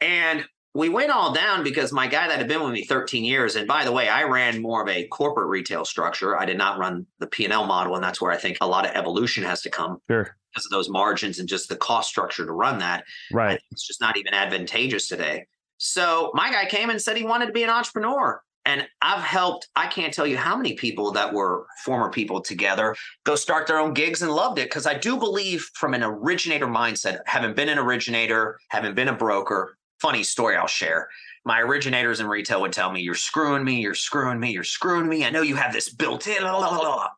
[0.01, 3.57] And we went all down because my guy that had been with me 13 years,
[3.57, 6.39] and by the way, I ran more of a corporate retail structure.
[6.39, 8.93] I did not run the P&L model, and that's where I think a lot of
[8.93, 10.35] evolution has to come Sure.
[10.51, 13.05] because of those margins and just the cost structure to run that.
[13.33, 13.61] Right.
[13.71, 15.47] It's just not even advantageous today.
[15.77, 18.41] So my guy came and said he wanted to be an entrepreneur.
[18.65, 22.95] And I've helped, I can't tell you how many people that were former people together
[23.25, 24.71] go start their own gigs and loved it.
[24.71, 29.13] Cause I do believe from an originator mindset, having been an originator, having been a
[29.17, 31.09] broker, funny story I'll share.
[31.45, 35.09] My originators in retail would tell me, You're screwing me, you're screwing me, you're screwing
[35.09, 35.25] me.
[35.25, 36.43] I know you have this built in.
[36.43, 37.09] la, la, la, la."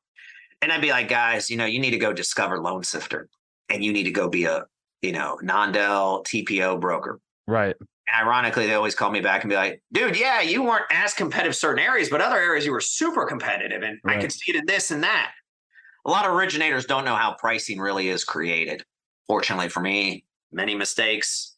[0.62, 3.24] And I'd be like, guys, you know, you need to go discover LoanSifter
[3.68, 4.64] and you need to go be a,
[5.02, 7.20] you know, non-del TPO broker.
[7.46, 7.74] Right.
[8.08, 11.12] And ironically, they always call me back and be like, dude, yeah, you weren't as
[11.12, 13.82] competitive certain areas, but other areas you were super competitive.
[13.82, 14.20] And I Right.
[14.22, 15.32] could see it in this and that.
[16.06, 18.84] A lot of originators don't know how pricing really is created.
[19.26, 21.53] Fortunately for me, many mistakes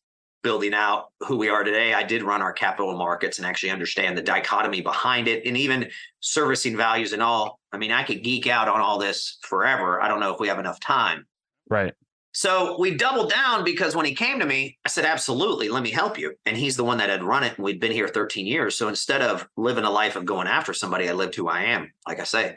[0.46, 1.92] building out who we are today.
[1.92, 5.90] I did run our capital markets and actually understand the dichotomy behind it and even
[6.20, 7.58] servicing values and all.
[7.72, 10.00] I mean, I could geek out on all this forever.
[10.00, 11.26] I don't know if we have enough time.
[11.68, 11.94] Right.
[12.30, 15.90] So we doubled down because when he came to me, I said, absolutely, let me
[15.90, 16.36] help you.
[16.46, 17.56] And he's the one that had run it.
[17.56, 18.78] And we'd been here 13 years.
[18.78, 21.90] So instead of living a life of going after somebody, I lived who I am.
[22.06, 22.56] Like I say,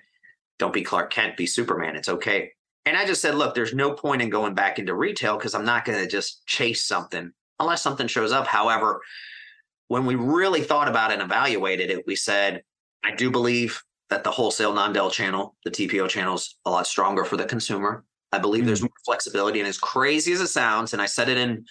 [0.60, 1.95] don't be Clark Kent, be Superman.
[1.95, 2.52] It's okay.
[2.86, 5.65] And I just said, look, there's no point in going back into retail because I'm
[5.65, 8.48] not going to just chase something unless something shows up.
[8.48, 9.02] However,
[9.88, 12.63] when we really thought about it and evaluated it, we said,
[13.04, 17.24] I do believe that the wholesale non-del channel, the TPO channel is a lot stronger
[17.26, 18.04] for the consumer.
[18.32, 18.86] I believe there's mm-hmm.
[18.86, 19.60] more flexibility.
[19.60, 21.65] And as crazy as it sounds, and I said it in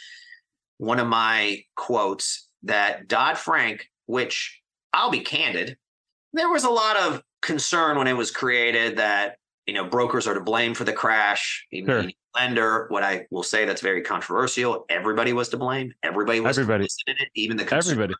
[0.79, 4.61] one of my quotes, that Dodd Frank, which
[4.93, 5.77] I'll be candid,
[6.33, 9.37] there was a lot of concern when it was created that
[9.69, 11.67] you know brokers are to blame for the crash.
[11.73, 12.05] Sure.
[12.35, 12.87] lender.
[12.89, 14.85] What I will say that's very controversial.
[14.89, 15.93] Everybody was to blame.
[16.03, 16.89] Everybody was Everybody.
[17.07, 17.93] in it, even the consumers.
[17.93, 18.15] Everybody.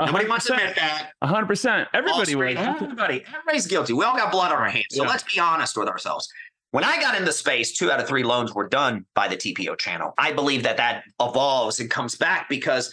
[0.00, 1.10] A Nobody hundred wants to admit that.
[1.22, 1.88] A hundred percent.
[1.94, 2.56] Everybody was.
[2.56, 3.92] Everybody, everybody's guilty.
[3.92, 4.86] We all got blood on our hands.
[4.90, 5.08] So Yeah.
[5.10, 6.28] let's be honest with ourselves.
[6.72, 9.78] When I got into space, two out of three loans were done by the TPO
[9.78, 10.12] channel.
[10.18, 12.92] I believe that that evolves and comes back because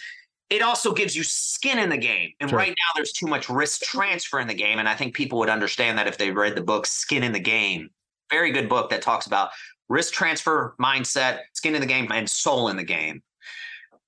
[0.50, 2.30] it also gives you skin in the game.
[2.38, 2.58] And Sure.
[2.58, 4.78] right now, there's too much risk transfer in the game.
[4.78, 7.40] And I think people would understand that if they read the book Skin in the
[7.40, 7.88] Game.
[8.32, 9.50] Very good book that talks about
[9.90, 13.22] risk transfer mindset, skin in the game, and soul in the game.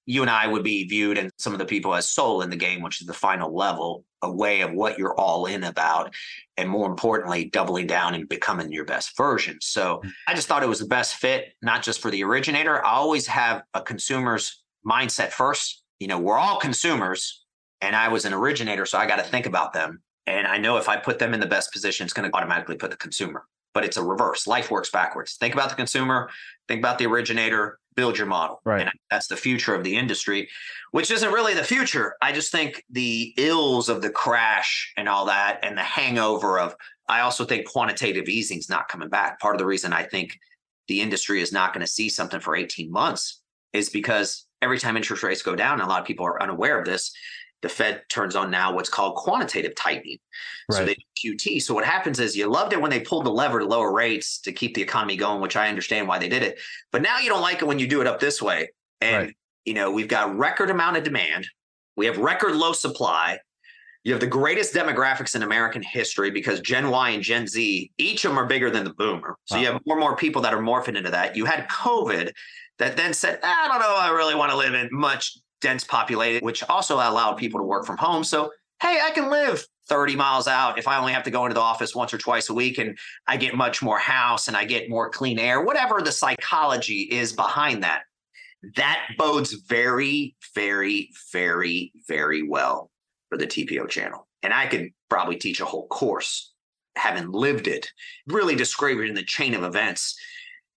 [0.07, 2.57] You and I would be viewed and some of the people as soul in the
[2.57, 6.15] game, which is the final level, a way of what you're all in about.
[6.57, 9.59] And more importantly, doubling down and becoming your best version.
[9.61, 10.09] So hmm.
[10.27, 12.85] I just thought it was the best fit, not just for the originator.
[12.85, 15.83] I always have a consumer's mindset first.
[16.01, 17.45] You know, we're all consumers,
[17.81, 20.03] and I was an originator, so I got to think about them.
[20.27, 22.77] And I know if I put them in the best position, it's going to automatically
[22.77, 23.45] put the consumer.
[23.75, 24.47] But it's a reverse.
[24.47, 25.35] Life works backwards.
[25.35, 26.31] Think about the consumer,
[26.69, 28.61] think about the originator, build your model.
[28.65, 28.83] Right.
[28.83, 30.49] And that's the future of the industry,
[30.93, 32.17] which isn't really the future.
[32.23, 36.75] I just think the ills of the crash and all that and the hangover of
[37.09, 39.41] I also think quantitative easing is not coming back.
[39.41, 40.39] Part of the reason I think
[40.89, 44.97] the industry is not going to see something for 18 months is because every time
[44.97, 47.13] interest rates go down, and a lot of people are unaware of this,
[47.65, 50.19] the Fed turns on now what's called quantitative tightening.
[50.71, 51.63] So they do QT.
[51.63, 54.39] So what happens is you loved it when they pulled the lever to lower rates
[54.43, 56.59] to keep the economy going, which I understand why they did it.
[56.93, 58.71] But now you don't like it when you do it up this way.
[59.01, 59.37] And Right.
[59.65, 61.49] you know, we've got record amount of demand.
[61.97, 63.39] We have record low supply.
[64.05, 68.25] You have the greatest demographics in American history because Gen Y and Gen Z, each
[68.27, 69.37] of them are bigger than the boomer.
[69.47, 71.35] So you have more and more people that are morphing into that.
[71.35, 72.31] You had COVID
[72.79, 76.45] that then said, I don't know, I really want to live in much dense populated,
[76.45, 78.23] which also allowed people to work from home.
[78.23, 81.55] So, hey, I can live 30 miles out if I only have to go into
[81.55, 82.97] the office once or twice a week and
[83.27, 87.33] I get much more house and I get more clean air, whatever the psychology is
[87.33, 88.03] behind that.
[88.77, 92.91] That bodes very, very, very, very well
[93.31, 94.29] for the TPO channel.
[94.43, 96.53] And I could probably teach a whole course
[96.97, 97.91] having lived it,
[98.27, 100.17] really describing the chain of events.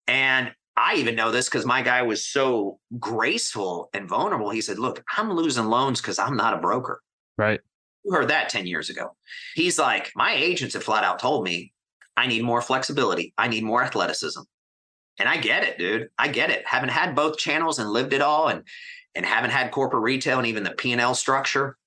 [0.06, 4.50] And I even know this because my guy was so graceful and vulnerable.
[4.50, 7.00] He said, Look, I'm losing loans because I'm not a broker.
[7.38, 7.60] Right.
[8.04, 9.16] You heard that 10 years ago.
[9.54, 11.72] He's like, My agents have flat out told me
[12.16, 14.40] I need more flexibility, I need more athleticism.
[15.18, 16.08] And I get it, dude.
[16.18, 16.66] I get it.
[16.66, 18.62] Having had both channels and lived it all and
[19.14, 21.78] and haven't had corporate retail and even the P&L structure,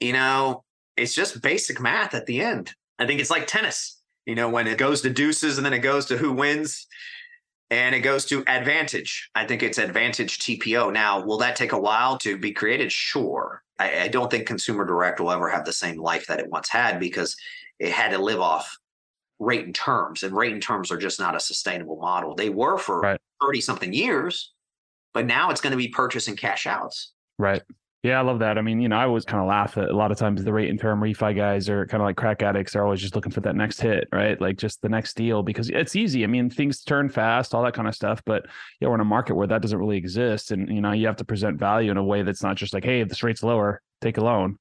[0.00, 0.64] you know,
[0.96, 2.74] it's just basic math at the end.
[2.98, 4.00] I think it's like tennis.
[4.26, 6.88] You know, when it goes to deuces and then it goes to who wins
[7.70, 9.30] and it goes to advantage.
[9.34, 10.92] I think it's advantage TPO.
[10.92, 12.92] Now, will that take a while to be created?
[12.92, 13.62] Sure.
[13.78, 16.68] I, I, don't think consumer direct will ever have the same life that it once
[16.68, 17.36] had because
[17.80, 18.76] it had to live off
[19.40, 22.34] rate and terms, and rate and terms are just not a sustainable model.
[22.34, 23.62] They were for 30 right.
[23.64, 24.52] something years,
[25.12, 27.12] but now it's going to be purchase and cash outs.
[27.38, 27.62] Right.
[28.04, 28.58] Yeah, I love that.
[28.58, 30.68] I mean, you know, I always kind of laugh a lot of times the rate
[30.68, 32.74] and term refi guys are kind of like crack addicts.
[32.74, 34.38] They're always just looking for that next hit, right?
[34.38, 36.22] Like just the next deal because it's easy.
[36.22, 38.20] I mean, things turn fast, all that kind of stuff.
[38.26, 38.44] But
[38.78, 40.50] yeah, we're in a market where that doesn't really exist.
[40.50, 42.84] And, you know, you have to present value in a way that's not just like,
[42.84, 44.58] hey, this rate's lower, take a loan.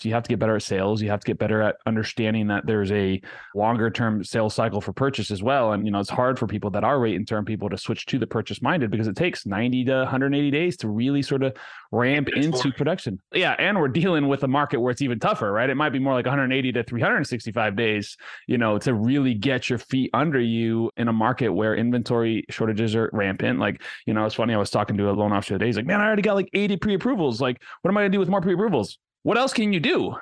[0.00, 1.02] So you have to get better at sales.
[1.02, 3.20] You have to get better at understanding that there's a
[3.54, 5.72] longer term sales cycle for purchase as well.
[5.72, 8.06] And you know, it's hard for people that are rate and term people to switch
[8.06, 11.56] to the purchase minded because it takes 90 to 180 days to really sort of
[11.90, 13.20] ramp into production.
[13.32, 15.68] Yeah, and we're dealing with a market where it's even tougher, right?
[15.68, 19.78] It might be more like 180 to 365 days, you know, to really get your
[19.78, 23.58] feet under you in a market where inventory shortages are rampant.
[23.58, 24.54] Like, you know, it's funny.
[24.54, 25.66] I was talking to a loan officer today.
[25.66, 27.40] He's like, "Man, I already got like 80 pre-approvals.
[27.40, 30.16] Like, what am I gonna do with more pre-approvals?" What else can you do?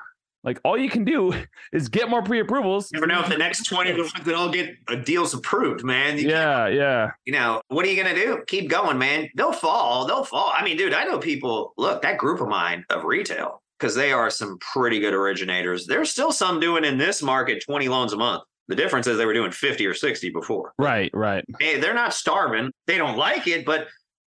[0.47, 1.35] Like all you can do
[1.73, 2.91] is get more pre-approvals.
[2.93, 6.19] You never know if the next 20 that all get uh, deals approved, man.
[6.19, 7.11] You yeah, yeah.
[7.25, 8.43] You know, what are you gonna do?
[8.47, 9.29] Keep going, man.
[9.35, 10.07] They'll fall.
[10.07, 10.53] They'll fall.
[10.57, 14.13] I mean, dude, I know people, look, that group of mine of retail, because they
[14.13, 15.87] are some pretty good originators.
[15.87, 18.45] There's still some doing in this market 20 loans a month.
[18.69, 20.73] The difference is they were doing 50 or 60 before.
[20.79, 21.45] Right, right.
[21.61, 22.73] Hey, they're not starving.
[22.87, 23.87] They don't like it, but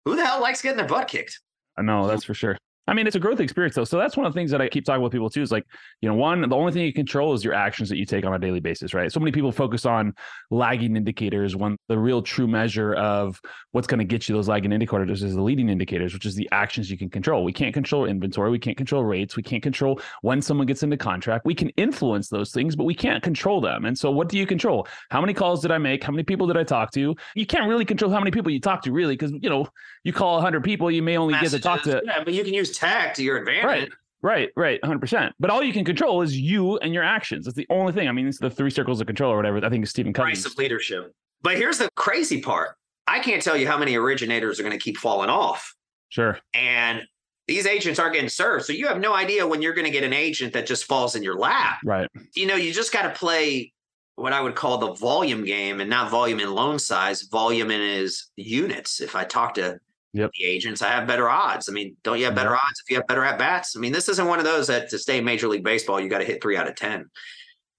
[0.06, 1.39] who the hell likes getting their butt kicked?
[1.78, 2.58] I know, that's for sure.
[2.89, 3.84] I mean, it's a growth experience though.
[3.84, 5.63] So that's one of the things that I keep talking with people too is like,
[6.02, 8.34] you know, one, the only thing you control is your actions that you take on
[8.34, 9.12] a daily basis, right?
[9.12, 10.15] So many people focus on
[10.49, 13.39] lagging indicators when the real true measure of
[13.73, 16.49] what's going to get you those lagging indicators is the leading indicators, which is the
[16.52, 17.43] actions you can control.
[17.43, 18.49] We can't control inventory.
[18.49, 19.36] We can't control rates.
[19.36, 21.45] We can't control when someone gets into contract.
[21.45, 23.86] We can influence those things, but we can't control them.
[23.86, 24.88] And so what do you control?
[25.12, 26.04] How many calls did I make?
[26.04, 27.15] How many people did I talk to?
[27.36, 29.67] You can't really control how many people you talk to really, because, you know,
[30.04, 32.02] you call 100 people, you may only Messages, get to talk to.
[32.04, 33.65] Yeah, but you can use tech to your advantage.
[33.65, 33.89] Right.
[34.22, 35.32] Right, right, 100%.
[35.39, 37.46] But all you can control is you and your actions.
[37.46, 38.10] That's the only thing.
[38.10, 39.65] I mean, it's the three circles of control or whatever.
[39.65, 40.32] I think Stephen Covey.
[40.32, 41.13] Price of leadership.
[41.42, 42.76] But here's the crazy part
[43.08, 45.74] I can't tell you how many originators are going to keep falling off.
[46.10, 46.38] Sure.
[46.54, 47.04] And
[47.48, 48.65] these agents aren't getting served.
[48.65, 51.15] So you have no idea when you're going to get an agent that just falls
[51.15, 51.80] in your lap.
[51.84, 52.08] Right.
[52.36, 53.74] You know, you just got to play
[54.15, 57.82] what I would call the volume game and not volume in loan size, volume in
[57.82, 59.02] his units.
[59.02, 59.80] If I talk to
[60.13, 60.32] yep.
[60.38, 61.69] the agents, I have better odds.
[61.69, 63.76] I mean, don't you have better odds if you have better at bats?
[63.76, 66.10] I mean, this isn't one of those that to stay in Major League Baseball, you
[66.10, 67.10] got to hit three out of 10.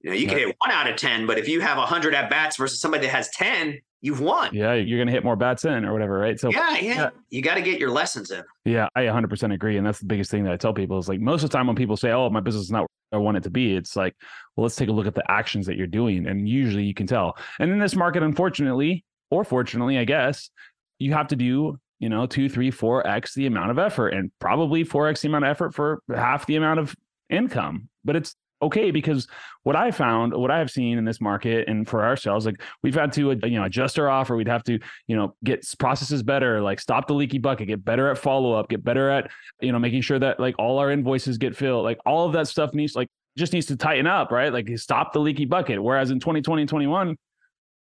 [0.03, 2.31] You know, you can hit one out of 10, but if you have 100 at
[2.31, 4.55] bats versus somebody that has 10, you've won.
[4.55, 6.41] Yeah, you're going to hit more bats in or whatever, right?
[6.41, 7.11] So yeah, yeah, yeah.
[7.29, 8.43] you got to get your lessons in.
[8.65, 11.21] Yeah, I 100% agree, and that's the biggest thing that I tell people is like
[11.21, 13.37] most of the time when people say, "Oh, my business is not where I want
[13.37, 14.15] it to be," it's like,
[14.57, 17.07] well, let's take a look at the actions that you're doing, and usually you can
[17.07, 17.37] tell.
[17.59, 20.51] And in this market, unfortunately, or fortunately, I guess,
[20.99, 24.33] you have to do you know, two, three, four X the amount of effort and
[24.41, 26.97] probably four X the amount of effort for half the amount of
[27.29, 27.89] income.
[28.05, 29.27] But it's okay because
[29.63, 32.95] what I found, what I have seen in this market and for ourselves, like we've
[32.95, 34.37] had to, you know, adjust our offer.
[34.37, 38.11] We'd have to, you know, get processes better, like stop the leaky bucket, get better
[38.11, 41.39] at follow up, get better at, you know, making sure that like all our invoices
[41.39, 41.85] get filled.
[41.85, 44.53] Like all of that stuff needs like just needs to tighten up, right?
[44.53, 45.83] Like stop the leaky bucket.
[45.83, 47.17] Whereas in 2020 and 21,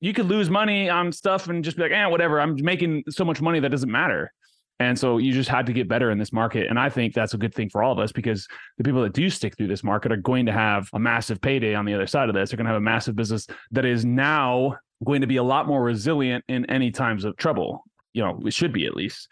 [0.06, 2.39] you could lose money on stuff and just be like, eh, whatever.
[2.39, 4.32] I'm making so much money that doesn't matter.
[4.80, 6.68] And so you just had to get better in this market.
[6.70, 9.13] And I think that's a good thing for all of us because the people that
[9.13, 12.06] do stick through this market are going to have a massive payday on the other
[12.06, 12.52] side of this.
[12.52, 15.65] They're going to have a massive business that is now going to be a lot
[15.65, 17.84] more resilient in any times of trouble.
[18.13, 19.28] You know, it should be at least.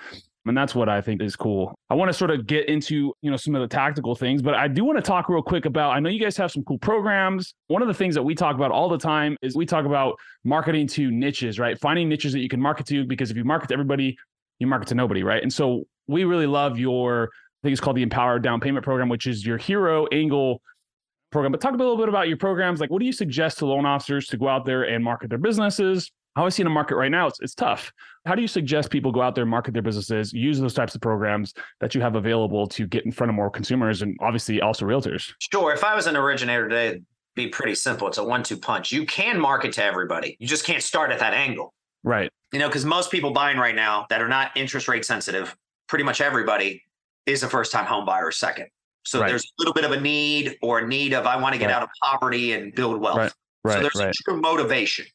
[0.45, 1.73] And that's what I think is cool.
[1.89, 4.53] I want to sort of get into, you know, some of the tactical things, but
[4.55, 6.77] I do want to talk real quick about I know you guys have some cool
[6.79, 7.53] programs.
[7.67, 10.15] One of the things that we talk about all the time is we talk about
[10.43, 11.79] marketing to niches, right?
[11.79, 14.17] Finding niches that you can market to because if you market to everybody,
[14.59, 15.41] you market to nobody, right?
[15.41, 19.07] And so we really love your, I think it's called the Empower Down Payment Program,
[19.07, 20.61] which is your hero angle
[21.31, 21.53] program.
[21.53, 22.81] But talk a little bit about your programs.
[22.81, 25.39] Like, what do you suggest to loan officers to go out there and market their
[25.39, 26.11] businesses?
[26.35, 27.91] How I see in a market right now, it's, it's tough.
[28.25, 31.01] How do you suggest people go out there, market their businesses, use those types of
[31.01, 34.85] programs that you have available to get in front of more consumers and obviously also
[34.85, 35.31] realtors?
[35.39, 35.73] Sure.
[35.73, 38.07] If I was an originator today, it'd be pretty simple.
[38.07, 38.91] It's a one-two punch.
[38.91, 40.35] You can market to everybody.
[40.39, 41.73] You just can't start at that angle.
[42.03, 42.31] Right.
[42.51, 45.55] You know, because most people buying right now that are not interest rate sensitive,
[45.87, 46.81] pretty much everybody
[47.25, 48.67] is a first time home buyer or second.
[49.05, 49.27] So right.
[49.27, 51.67] there's a little bit of a need or a need of I want to get
[51.67, 51.75] right.
[51.75, 53.17] out of poverty and build wealth.
[53.17, 53.33] Right.
[53.65, 53.73] Right.
[53.75, 55.05] So there's a true motivation.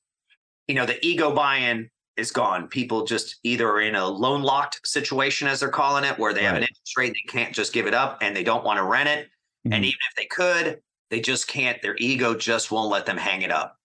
[0.69, 2.69] You know, the ego buy-in is gone.
[2.69, 6.45] People just either are in a loan locked situation, as they're calling it, where they
[6.45, 8.85] have an interest rate, they can't just give it up and they don't want to
[8.85, 9.27] rent it.
[9.27, 9.73] Mm-hmm.
[9.73, 13.43] And even if they could, They just can't, their ego just won't let them hang
[13.43, 13.77] it up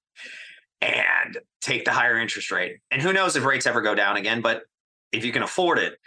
[0.81, 2.77] and take the higher interest rate.
[2.91, 4.63] And who knows if rates ever go down again, but
[5.11, 5.97] if you can afford it.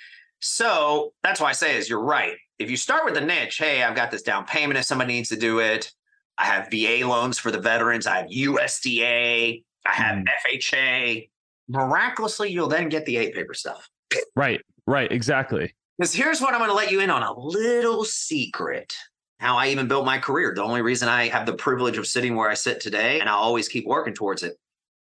[0.41, 2.37] So that's why I say is you're right.
[2.59, 5.31] If you start with a niche, hey, I've got this down payment if somebody needs
[5.31, 5.91] to do it.
[6.39, 8.07] I have VA loans for the veterans.
[8.07, 9.65] I have USDA.
[9.89, 10.25] I have mm.
[10.47, 11.29] FHA.
[11.69, 13.89] Miraculously, you'll then get the A paper stuff.
[14.35, 15.75] Right, right, exactly.
[15.99, 18.95] Because here's what I'm going to let you in on a little secret.
[19.39, 20.55] How I even built my career.
[20.55, 23.39] The only reason I have the privilege of sitting where I sit today, and I'll
[23.39, 24.57] always keep working towards it,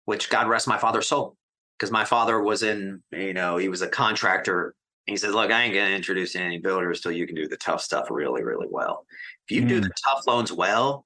[0.05, 1.37] which God rest my father's soul.
[1.79, 4.75] Because my father was in, you know, he was a contractor.
[5.07, 7.57] he says, Look, I ain't going to introduce any builders till you can do the
[7.59, 9.05] tough stuff really, really well.
[9.47, 9.69] If you mm.
[9.69, 11.05] do the tough loans well,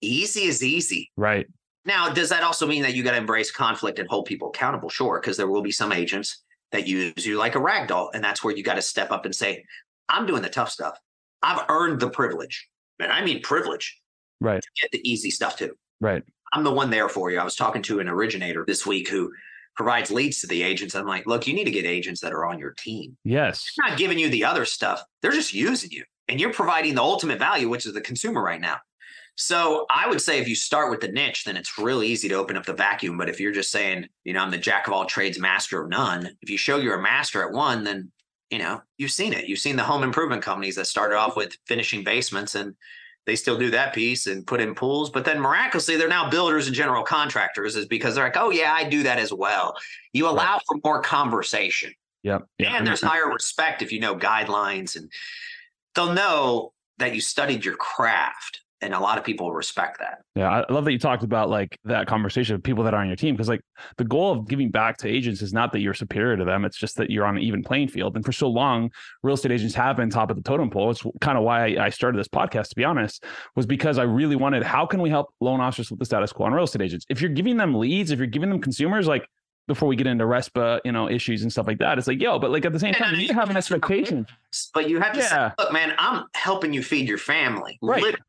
[0.00, 1.10] easy is easy.
[1.16, 1.46] Right.
[1.84, 4.88] Now, does that also mean that you got to embrace conflict and hold people accountable?
[4.88, 8.10] Sure, because there will be some agents that use you like a rag doll.
[8.14, 9.64] And that's where you got to step up and say,
[10.08, 10.98] I'm doing the tough stuff.
[11.42, 12.68] I've earned the privilege.
[12.98, 14.00] And I mean privilege.
[14.40, 14.62] Right.
[14.62, 15.74] To get the easy stuff too.
[16.00, 16.22] Right.
[16.52, 17.38] I'm the one there for you.
[17.38, 19.32] I was talking to an originator this week who
[19.74, 20.94] provides leads to the agents.
[20.94, 23.16] I'm like, look, you need to get agents that are on your team.
[23.24, 23.72] Yes.
[23.76, 25.02] They're not giving you the other stuff.
[25.22, 26.04] They're just using you.
[26.28, 28.76] And you're providing the ultimate value, which is the consumer right now.
[29.36, 32.34] So I would say if you start with the niche, then it's really easy to
[32.34, 33.16] open up the vacuum.
[33.16, 35.88] But if you're just saying, you know, I'm the jack of all trades, master of
[35.88, 38.12] none, if you show you're a master at one, then
[38.52, 39.48] you know, you've seen it.
[39.48, 42.74] You've seen the home improvement companies that started off with finishing basements and
[43.24, 45.08] they still do that piece and put in pools.
[45.08, 48.72] But then miraculously, they're now builders and general contractors, is because they're like, oh, yeah,
[48.74, 49.74] I do that as well.
[50.12, 50.62] You allow right.
[50.66, 51.94] for more conversation.
[52.24, 52.46] Yep.
[52.58, 52.72] yep.
[52.72, 55.10] And there's higher respect if you know guidelines and
[55.94, 60.22] they'll know that you studied your craft and a lot of people respect that.
[60.34, 63.06] Yeah, I love that you talked about like that conversation of people that are on
[63.06, 63.60] your team because like
[63.96, 66.76] the goal of giving back to agents is not that you're superior to them; it's
[66.76, 68.16] just that you're on an even playing field.
[68.16, 68.90] And for so long,
[69.22, 70.90] real estate agents have been top of the totem pole.
[70.90, 74.36] It's kind of why I started this podcast, to be honest, was because I really
[74.36, 77.06] wanted how can we help loan officers with the status quo on real estate agents?
[77.08, 79.28] If you're giving them leads, if you're giving them consumers, like
[79.68, 81.96] before we get into RESPA, you know, issues and stuff like that.
[81.96, 84.26] It's like, yo, but like at the same time, you need to have an expectation.
[84.74, 85.50] But you have to yeah.
[85.50, 87.78] say, look, man, I'm helping you feed your family.
[87.80, 88.02] Right.
[88.02, 88.24] Literally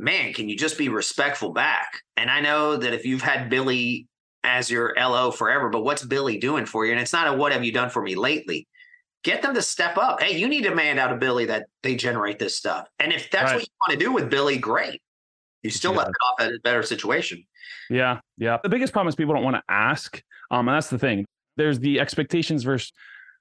[0.00, 2.00] man, can you just be respectful back?
[2.16, 4.06] And I know that if you've had Billy
[4.42, 6.92] as your LO forever, but what's Billy doing for you?
[6.92, 8.66] And it's not a what have you done for me lately?
[9.22, 10.22] Get them to step up.
[10.22, 12.88] Hey, you need to man out of Billy that they generate this stuff.
[12.98, 13.56] And if that's right.
[13.56, 15.02] what you want to do with Billy, great.
[15.62, 15.98] You still yeah.
[15.98, 17.44] left it off at a better situation.
[17.90, 18.20] Yeah.
[18.38, 18.56] Yeah.
[18.62, 20.22] The biggest problem is people don't want to ask.
[20.50, 21.26] Um, and that's the thing.
[21.58, 22.92] There's the expectations versus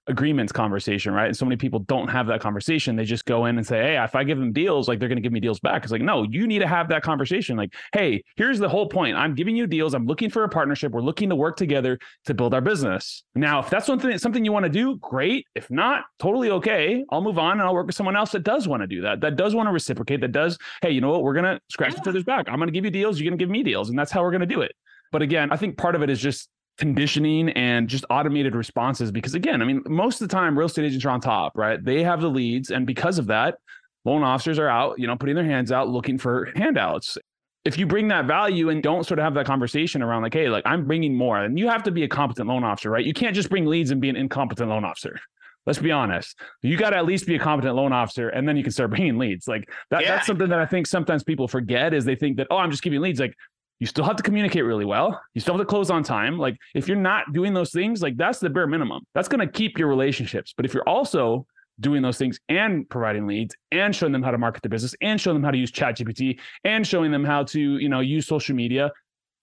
[0.09, 1.27] agreements conversation, right?
[1.27, 2.95] And so many people don't have that conversation.
[2.95, 5.17] They just go in and say, Hey, if I give them deals, like they're going
[5.17, 5.83] to give me deals back.
[5.83, 7.55] It's like, no, you need to have that conversation.
[7.55, 9.15] Like, Hey, here's the whole point.
[9.15, 9.93] I'm giving you deals.
[9.93, 10.91] I'm looking for a partnership.
[10.91, 13.23] We're looking to work together to build our business.
[13.35, 15.45] Now, if that's something, something you want to do, great.
[15.55, 17.05] If not, totally okay.
[17.11, 19.21] I'll move on and I'll work with someone else that does want to do that,
[19.21, 21.23] that does want to reciprocate, that does, Hey, you know what?
[21.23, 22.49] We're going to scratch each other's back.
[22.49, 23.19] I'm going to give you deals.
[23.19, 23.89] You're going to give me deals.
[23.89, 24.71] And that's how we're going to do it.
[25.11, 29.35] But again, I think part of it is just conditioning and just automated responses because
[29.35, 31.83] again i mean most of the time real estate agents are on top right?
[31.83, 33.57] They have the leads and because of that
[34.05, 37.17] loan officers are out you know putting their hands out looking for handouts.
[37.65, 40.47] If you bring that value and don't sort of have that conversation around like hey
[40.47, 43.05] like i'm bringing more and you have to be a competent loan officer right?
[43.05, 45.19] You can't just bring leads and be an incompetent loan officer.
[45.65, 46.39] Let's be honest.
[46.61, 48.89] You got to at least be a competent loan officer and then you can start
[48.95, 49.49] bringing leads.
[49.49, 50.15] Like that, yeah.
[50.15, 52.83] that's something that i think sometimes people forget is they think that oh i'm just
[52.83, 53.19] giving leads.
[53.19, 53.35] Like
[53.79, 55.19] you still have to communicate really well.
[55.33, 56.37] You still have to close on time.
[56.37, 59.03] Like if you're not doing those things, like that's the bare minimum.
[59.15, 60.53] That's going to keep your relationships.
[60.55, 61.45] But if you're also
[61.79, 65.19] doing those things and providing leads and showing them how to market their business and
[65.19, 68.55] showing them how to use ChatGPT and showing them how to, you know, use social
[68.55, 68.91] media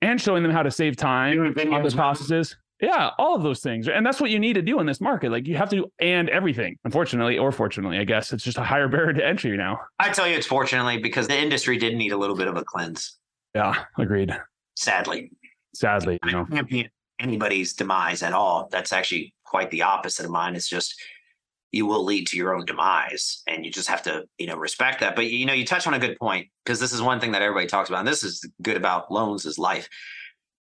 [0.03, 2.57] and showing them how to save time on those processes.
[2.79, 3.88] Yeah, all of those things.
[3.88, 5.33] And that's what you need to do in this market.
[5.33, 6.77] Like you have to do and everything.
[6.85, 9.81] Unfortunately, or fortunately, I guess it's just a higher barrier to entry now.
[9.99, 12.64] I tell you it's fortunately because the industry did need a little bit of a
[12.64, 13.16] cleanse.
[13.57, 14.38] Yeah, agreed.
[14.75, 15.33] Sadly.
[15.75, 16.47] Sadly, you know.
[16.51, 18.69] I champion anybody's demise at all.
[18.71, 20.57] That's actually quite the opposite of mine.
[20.57, 20.95] It's just
[21.73, 25.01] you will lead to your own demise and you just have to you know respect
[25.01, 27.33] that but you know you touch on a good point because this is one thing
[27.33, 29.89] that everybody talks about and this is good about loans is life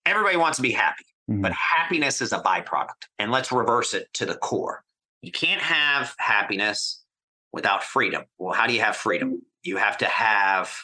[0.07, 1.43] everybody wants to be happy mm-hmm.
[1.43, 4.83] but happiness is a byproduct and let's reverse it to the core
[5.21, 7.05] you can't have happiness
[7.53, 10.75] without freedom well how do you have freedom you have to have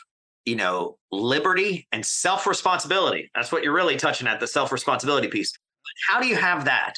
[0.45, 3.31] you know, liberty and self responsibility.
[3.35, 5.53] That's what you're really touching at the self responsibility piece.
[6.09, 6.95] How do you have that?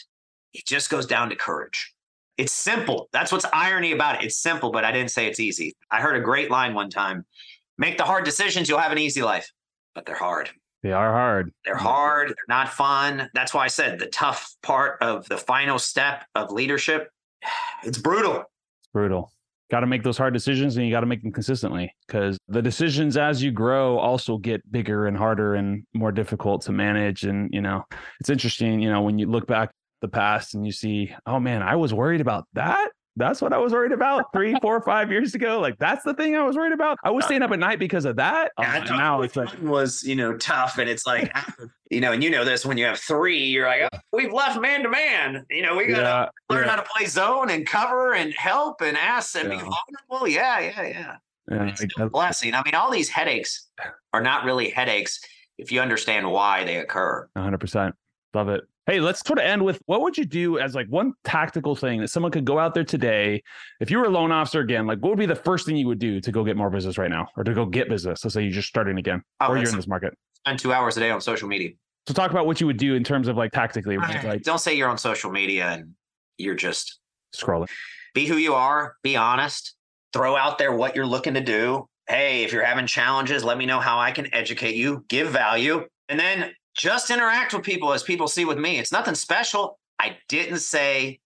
[0.54, 1.92] It just goes down to courage.
[2.38, 3.08] It's simple.
[3.12, 4.26] That's what's irony about it.
[4.26, 5.74] It's simple, but I didn't say it's easy.
[5.90, 7.24] I heard a great line one time
[7.78, 9.50] make the hard decisions, you'll have an easy life,
[9.94, 10.50] but they're hard.
[10.82, 11.52] They are hard.
[11.64, 12.28] They're hard.
[12.28, 13.30] They're not fun.
[13.34, 17.10] That's why I said the tough part of the final step of leadership,
[17.82, 18.40] it's brutal.
[18.40, 19.32] It's brutal
[19.72, 22.60] got to make those hard decisions and you got to make them consistently because the
[22.60, 27.24] decisions as you grow also get bigger and harder and more difficult to manage.
[27.24, 27.82] And, you know,
[28.20, 29.70] it's interesting, you know, when you look back
[30.02, 33.58] the past and you see, oh man, I was worried about that that's what I
[33.58, 35.60] was worried about three, four, five years ago.
[35.60, 36.98] Like that's the thing I was worried about.
[37.04, 38.52] I was staying up at night because of that.
[38.58, 41.54] Yeah, oh, now it's like was you know tough, and it's like ah,
[41.92, 44.58] you know, and you know this when you have three, you're like, oh, we've left
[44.60, 45.44] man to man.
[45.50, 46.70] You know, we gotta yeah, learn yeah.
[46.70, 49.56] how to play zone and cover and help and ask and yeah.
[49.56, 49.70] be
[50.08, 50.28] vulnerable.
[50.28, 51.16] Yeah, yeah, yeah.
[51.50, 52.54] yeah it's a blessing.
[52.54, 53.68] I mean, all these headaches
[54.14, 55.20] are not really headaches
[55.58, 57.28] if you understand why they occur.
[57.34, 57.58] 100.
[57.58, 57.94] percent
[58.34, 58.62] Love it.
[58.86, 62.00] Hey, let's sort of end with what would you do as like one tactical thing
[62.00, 63.42] that someone could go out there today?
[63.80, 65.86] If you were a loan officer again, like what would be the first thing you
[65.86, 68.24] would do to go get more business right now or to go get business?
[68.24, 70.16] Let's say you're just starting again oh, or you're in this market.
[70.44, 71.70] Spend two hours a day on social media.
[72.06, 73.96] So talk about what you would do in terms of like tactically.
[73.96, 74.24] Right?
[74.24, 75.94] Like, don't say you're on social media and
[76.38, 76.98] you're just
[77.34, 77.68] scrolling.
[78.14, 78.96] Be who you are.
[79.02, 79.74] Be honest.
[80.12, 81.88] Throw out there what you're looking to do.
[82.08, 85.86] Hey, if you're having challenges, let me know how I can educate you, give value,
[86.08, 88.78] and then just interact with people as people see with me.
[88.78, 89.78] It's nothing special.
[89.98, 91.20] I didn't say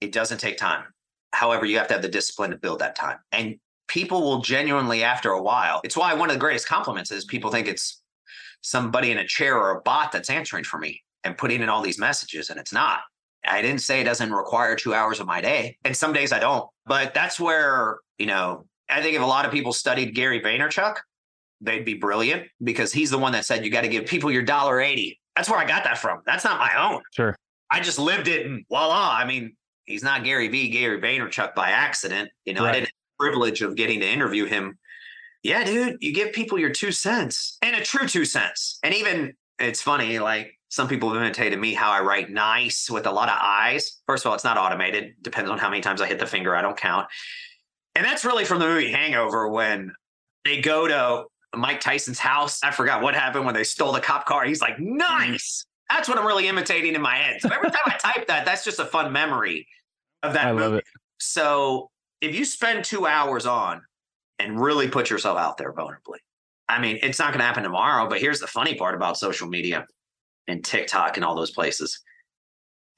[0.00, 0.84] it doesn't take time.
[1.32, 3.18] However, you have to have the discipline to build that time.
[3.32, 3.56] And
[3.88, 7.50] people will genuinely, after a while, it's why one of the greatest compliments is people
[7.50, 8.01] think it's
[8.62, 11.82] somebody in a chair or a bot that's answering for me and putting in all
[11.82, 13.00] these messages, and it's not.
[13.44, 15.76] I didn't say it doesn't require two hours of my day.
[15.84, 16.68] And some days I don't.
[16.86, 20.96] But that's where, you know, I think if a lot of people studied Gary Vaynerchuk,
[21.60, 24.42] they'd be brilliant because he's the one that said you got to give people your
[24.42, 25.20] dollar eighty.
[25.34, 26.20] That's where I got that from.
[26.26, 27.02] That's not my own.
[27.12, 27.36] Sure.
[27.70, 29.16] I just lived it and voila.
[29.16, 29.56] I mean,
[29.86, 32.30] he's not Gary V, Gary Vaynerchuk by accident.
[32.44, 32.70] You know, right.
[32.70, 34.78] I didn't have the privilege of getting to interview him.
[35.42, 38.78] Yeah, dude, you give people your two cents and a true two cents.
[38.82, 43.06] And even it's funny, like some people have imitated me how I write nice with
[43.06, 44.00] a lot of eyes.
[44.06, 45.14] First of all, it's not automated.
[45.20, 46.54] Depends on how many times I hit the finger.
[46.54, 47.08] I don't count.
[47.94, 49.92] And that's really from the movie Hangover when
[50.44, 51.24] they go to
[51.54, 52.60] Mike Tyson's house.
[52.62, 54.44] I forgot what happened when they stole the cop car.
[54.44, 55.66] He's like, nice.
[55.90, 57.40] That's what I'm really imitating in my head.
[57.42, 59.66] So every time I type that, that's just a fun memory
[60.22, 60.46] of that.
[60.46, 60.64] I movie.
[60.64, 60.84] love it.
[61.18, 61.90] So
[62.22, 63.82] if you spend two hours on
[64.42, 66.18] and really put yourself out there vulnerably,
[66.68, 68.08] I mean, it's not going to happen tomorrow.
[68.08, 69.86] But here's the funny part about social media
[70.48, 72.00] and TikTok and all those places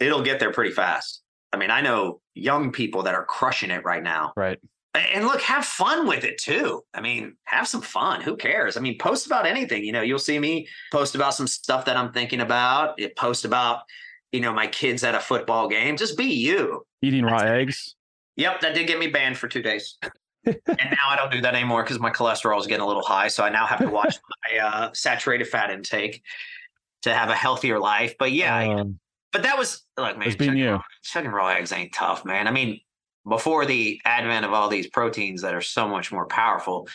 [0.00, 1.22] it'll get there pretty fast.
[1.52, 4.32] I mean, I know young people that are crushing it right now.
[4.36, 4.58] Right
[4.94, 6.84] and look, have fun with it too.
[6.94, 8.20] I mean, have some fun.
[8.20, 8.76] Who cares?
[8.76, 9.84] I mean, post about anything.
[9.84, 12.98] You know, you'll see me post about some stuff that I'm thinking about.
[13.00, 13.80] It post about,
[14.30, 15.96] you know, my kids at a football game.
[15.96, 16.86] Just be you.
[17.02, 17.96] Eating raw eggs.
[18.36, 19.98] Yep, that did get me banned for two days.
[20.46, 23.28] and now I don't do that anymore because my cholesterol is getting a little high.
[23.28, 24.18] So I now have to watch
[24.52, 26.22] my uh, saturated fat intake
[27.02, 28.16] to have a healthier life.
[28.18, 28.98] But yeah, um,
[29.32, 30.30] but that was like man.
[30.30, 30.80] Chugging, you.
[31.02, 32.46] chugging raw eggs ain't tough, man.
[32.46, 32.80] I mean,
[33.28, 36.88] before the advent of all these proteins that are so much more powerful,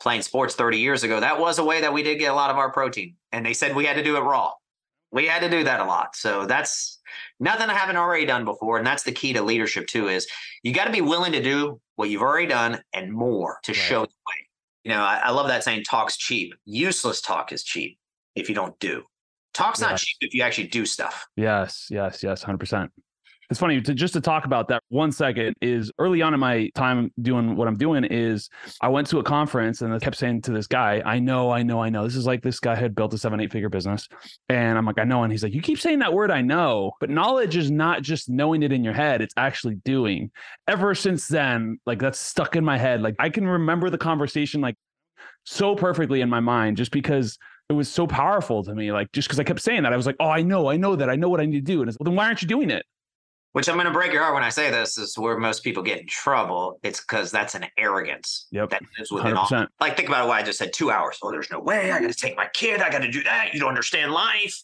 [0.00, 2.50] playing sports 30 years ago, that was a way that we did get a lot
[2.50, 3.16] of our protein.
[3.32, 4.52] And they said we had to do it raw.
[5.14, 6.16] We had to do that a lot.
[6.16, 6.98] So that's
[7.38, 8.78] nothing I haven't already done before.
[8.78, 10.26] And that's the key to leadership too, is
[10.64, 13.80] you got to be willing to do what you've already done and more to right.
[13.80, 14.48] show the way.
[14.82, 16.52] You know, I, I, love that saying talk's cheap.
[16.66, 17.96] Useless talk is cheap
[18.34, 19.04] if you don't do.
[19.54, 19.88] Talk's yes.
[19.88, 21.26] not cheap if you actually do stuff.
[21.36, 22.90] Yes, yes, yes, 100%.
[23.50, 26.70] It's funny to just to talk about that one second is early on in my
[26.74, 28.48] time doing what I'm doing is
[28.80, 31.62] I went to a conference and I kept saying to this guy, I know, I
[31.62, 32.04] know, I know.
[32.04, 34.08] This is like this guy had built a seven, eight figure business.
[34.48, 35.22] And I'm like, I know.
[35.22, 38.28] And he's like, you keep saying that word, I know, but knowledge is not just
[38.28, 40.30] knowing it in your head, it's actually doing.
[40.68, 43.02] Ever since then, like that's stuck in my head.
[43.02, 44.76] Like I can remember the conversation like
[45.44, 47.38] so perfectly in my mind just because
[47.68, 48.92] it was so powerful to me.
[48.92, 50.96] Like just because I kept saying that, I was like, oh, I know, I know
[50.96, 51.82] that, I know what I need to do.
[51.82, 52.84] And well, then why aren't you doing it?
[53.54, 55.80] Which I'm going to break your heart when I say this is where most people
[55.80, 56.80] get in trouble.
[56.82, 58.70] It's because that's an arrogance yep.
[58.70, 59.52] that lives within 100%.
[59.52, 59.66] all.
[59.80, 60.72] Like think about why I just said.
[60.72, 61.18] Two hours.
[61.22, 61.92] Oh, there's no way.
[61.92, 62.80] I got to take my kid.
[62.80, 63.54] I got to do that.
[63.54, 64.60] You don't understand life.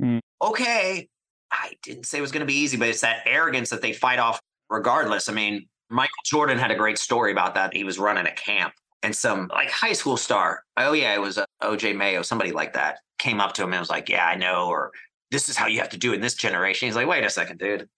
[0.00, 0.20] Mm.
[0.40, 1.08] Okay,
[1.50, 3.92] I didn't say it was going to be easy, but it's that arrogance that they
[3.92, 5.28] fight off regardless.
[5.28, 7.74] I mean, Michael Jordan had a great story about that.
[7.74, 8.72] He was running a camp,
[9.02, 10.62] and some like high school star.
[10.76, 13.80] Oh yeah, it was uh, OJ Mayo, somebody like that, came up to him and
[13.80, 14.92] was like, "Yeah, I know," or
[15.32, 17.30] "This is how you have to do it in this generation." He's like, "Wait a
[17.30, 17.88] second, dude."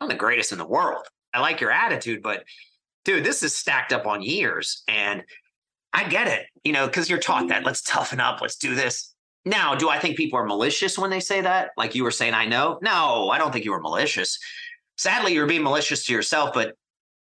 [0.00, 1.06] I'm the greatest in the world.
[1.32, 2.44] I like your attitude, but
[3.04, 4.82] dude, this is stacked up on years.
[4.88, 5.22] And
[5.92, 9.14] I get it, you know, because you're taught that let's toughen up, let's do this.
[9.44, 11.70] Now, do I think people are malicious when they say that?
[11.76, 12.78] Like you were saying, I know?
[12.82, 14.38] No, I don't think you were malicious.
[14.98, 16.74] Sadly, you're being malicious to yourself, but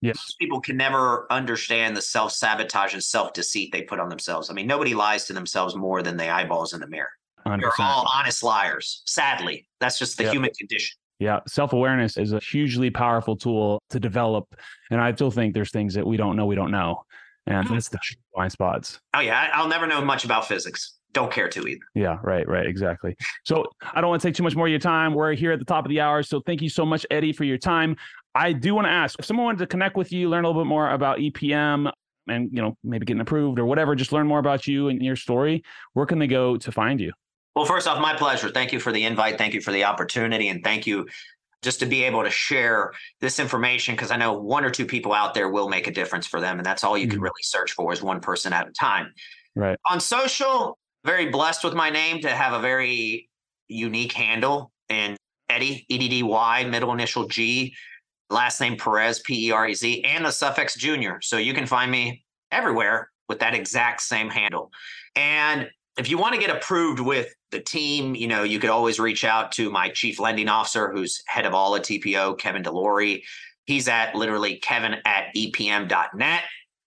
[0.01, 0.18] yes.
[0.41, 4.49] people can never understand the self sabotage and self deceit they put on themselves.
[4.49, 7.11] I mean, nobody lies to themselves more than the eyeballs in the mirror.
[7.47, 7.61] 100%.
[7.61, 9.03] You're all honest liars.
[9.07, 10.33] Sadly, that's just the yep.
[10.33, 10.97] human condition.
[11.19, 14.47] Yeah, self awareness is a hugely powerful tool to develop,
[14.91, 17.03] and I still think there's things that we don't know we don't know,
[17.47, 17.75] and Mm-hmm.
[17.75, 17.99] that's the
[18.35, 19.01] blind spots.
[19.14, 20.95] Oh yeah, I'll never know much about physics.
[21.12, 21.81] Don't care to either.
[21.95, 23.17] Yeah, right, right, exactly.
[23.47, 23.64] So
[23.95, 25.14] I don't want to take too much more of your time.
[25.14, 27.45] We're here at the top of the hour, so thank you so much, Eddy, for
[27.45, 27.97] your time.
[28.35, 30.62] I do want to ask if someone wanted to connect with you, learn a little
[30.62, 31.91] bit more about EPM,
[32.29, 35.17] and you know maybe getting approved or whatever, just learn more about you and your
[35.17, 35.62] story.
[35.95, 37.12] Where can they go to find you?
[37.57, 38.51] Well, first off, my pleasure.
[38.51, 39.39] Thank you for the invite.
[39.39, 40.49] Thank you for the opportunity.
[40.49, 41.09] And thank you
[41.63, 42.93] just to be able to share
[43.23, 46.27] this information because I know one or two people out there will make a difference
[46.27, 46.59] for them.
[46.59, 47.23] And that's all you can Mhm.
[47.23, 49.13] really search for is one person at a time.
[49.55, 49.79] Right.
[49.87, 53.31] On social, very blessed with my name to have a very
[53.69, 55.17] unique handle and
[55.49, 57.75] Eddy, E D D Y, middle initial G,
[58.29, 61.23] last name Perez, P E R E Z, and the suffix junior.
[61.23, 64.71] So you can find me everywhere with that exact same handle.
[65.15, 69.01] And if you want to get approved with the team, you know, you could always
[69.01, 73.22] reach out to my chief lending officer, who's head of all at TPO, Kevin Delory.
[73.64, 76.42] He's at literally kevin at epm.net.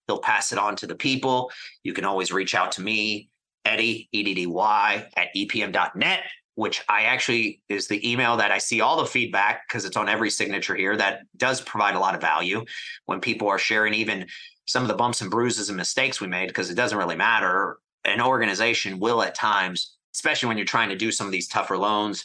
[0.07, 1.51] He'll pass it on to the people.
[1.84, 3.30] You can always reach out to me,
[3.66, 6.20] Eddy, E-D-D-Y, at epm.net,
[6.55, 10.07] which I actually is the email that I see all the feedback because it's on
[10.07, 12.64] every signature here that does provide a lot of value
[13.05, 14.28] when people are sharing even
[14.66, 17.78] some of the bumps and bruises and mistakes we made because it doesn't really matter
[18.10, 21.78] an organization will at times, especially when you're trying to do some of these tougher
[21.78, 22.24] loans,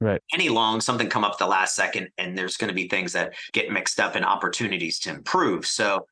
[0.00, 0.20] Right.
[0.34, 3.34] any loan, something come up the last second, and there's going to be things that
[3.52, 5.66] get mixed up and opportunities to improve.
[5.66, 6.06] So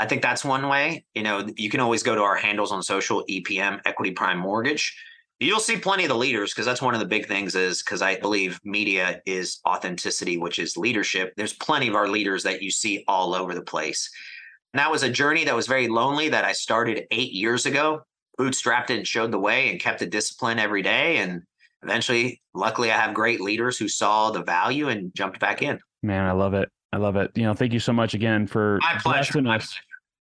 [0.00, 1.04] I think that's one way.
[1.14, 4.96] You know, you can always go to our handles on social, EPM, Equity Prime Mortgage.
[5.40, 8.02] You'll see plenty of the leaders because that's one of the big things is because
[8.02, 11.32] I believe media is authenticity, which is leadership.
[11.36, 14.10] There's plenty of our leaders that you see all over the place.
[14.72, 18.02] And that was a journey that was very lonely that I started eight years ago
[18.38, 21.16] bootstrapped it and showed the way and kept the discipline every day.
[21.18, 21.42] And
[21.82, 25.78] eventually, luckily, I have great leaders who saw the value and jumped back in.
[26.02, 26.68] Man, I love it.
[26.92, 27.30] I love it.
[27.34, 29.32] You know, thank you so much again for My pleasure.
[29.32, 29.80] blessing us pleasure.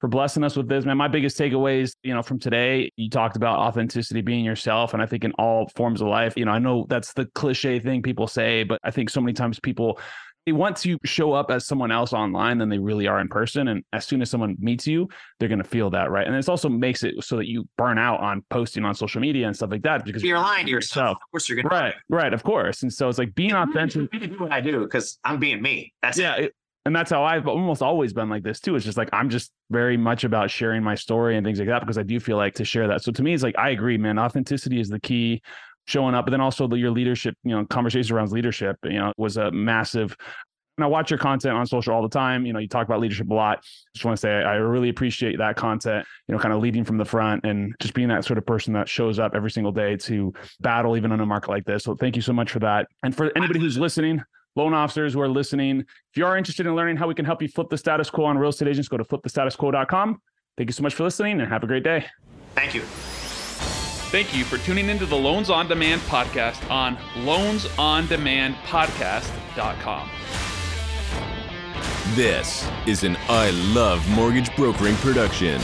[0.01, 0.97] for blessing us with this, man.
[0.97, 4.93] My biggest takeaways, you know, from today, you talked about authenticity, being yourself.
[4.93, 7.79] And I think in all forms of life, you know, I know that's the cliche
[7.79, 9.99] thing people say, but I think so many times people,
[10.47, 13.68] they want to show up as someone else online than they really are in person.
[13.68, 16.26] And as soon as someone meets you, they're going to feel that, right?
[16.26, 19.47] And this also makes it so that you burn out on posting on social media
[19.47, 21.16] and stuff like that because You're lying to yourself.
[21.16, 21.74] Of course, you're going to.
[21.74, 22.82] Right, right, of course.
[22.82, 24.11] And so it's like being authentic.
[24.11, 25.93] do what I do because I'm being me.
[26.03, 28.99] That's yeah it, and that's how i've almost always been like this too it's just
[28.99, 32.03] like i'm just very much about sharing my story and things like that because i
[32.03, 34.80] do feel like to share that so to me it's like i agree man authenticity
[34.80, 35.40] is the key
[35.87, 39.37] showing up but then also your leadership you know, conversations around leadership you know was
[39.37, 40.16] a massive
[40.78, 42.47] and I watch your content on social all the time.
[42.47, 43.62] You know, you talk about leadership a lot.
[43.95, 46.97] Just want to say I really appreciate that content, you know, kind of leading from
[46.97, 49.97] the front and just being that sort of person that shows up every single day
[49.99, 51.85] to battle even on a market like this.
[51.85, 52.89] So thank you so much for that.
[53.03, 54.22] And for anybody who's listening,
[54.57, 57.43] loan officers who are listening, if you are interested in learning how we can help
[57.43, 60.20] you flip the status quo on real estate agents, go to flipthestatusquo.com.
[60.57, 62.07] Thank you so much for listening and have a great day.
[62.55, 62.83] Thank you.
[64.13, 70.11] Thank you for tuning into the Loans on Demand podcast on loansondemandpodcast.com.
[72.15, 75.63] This is an I Love Mortgage Brokering production.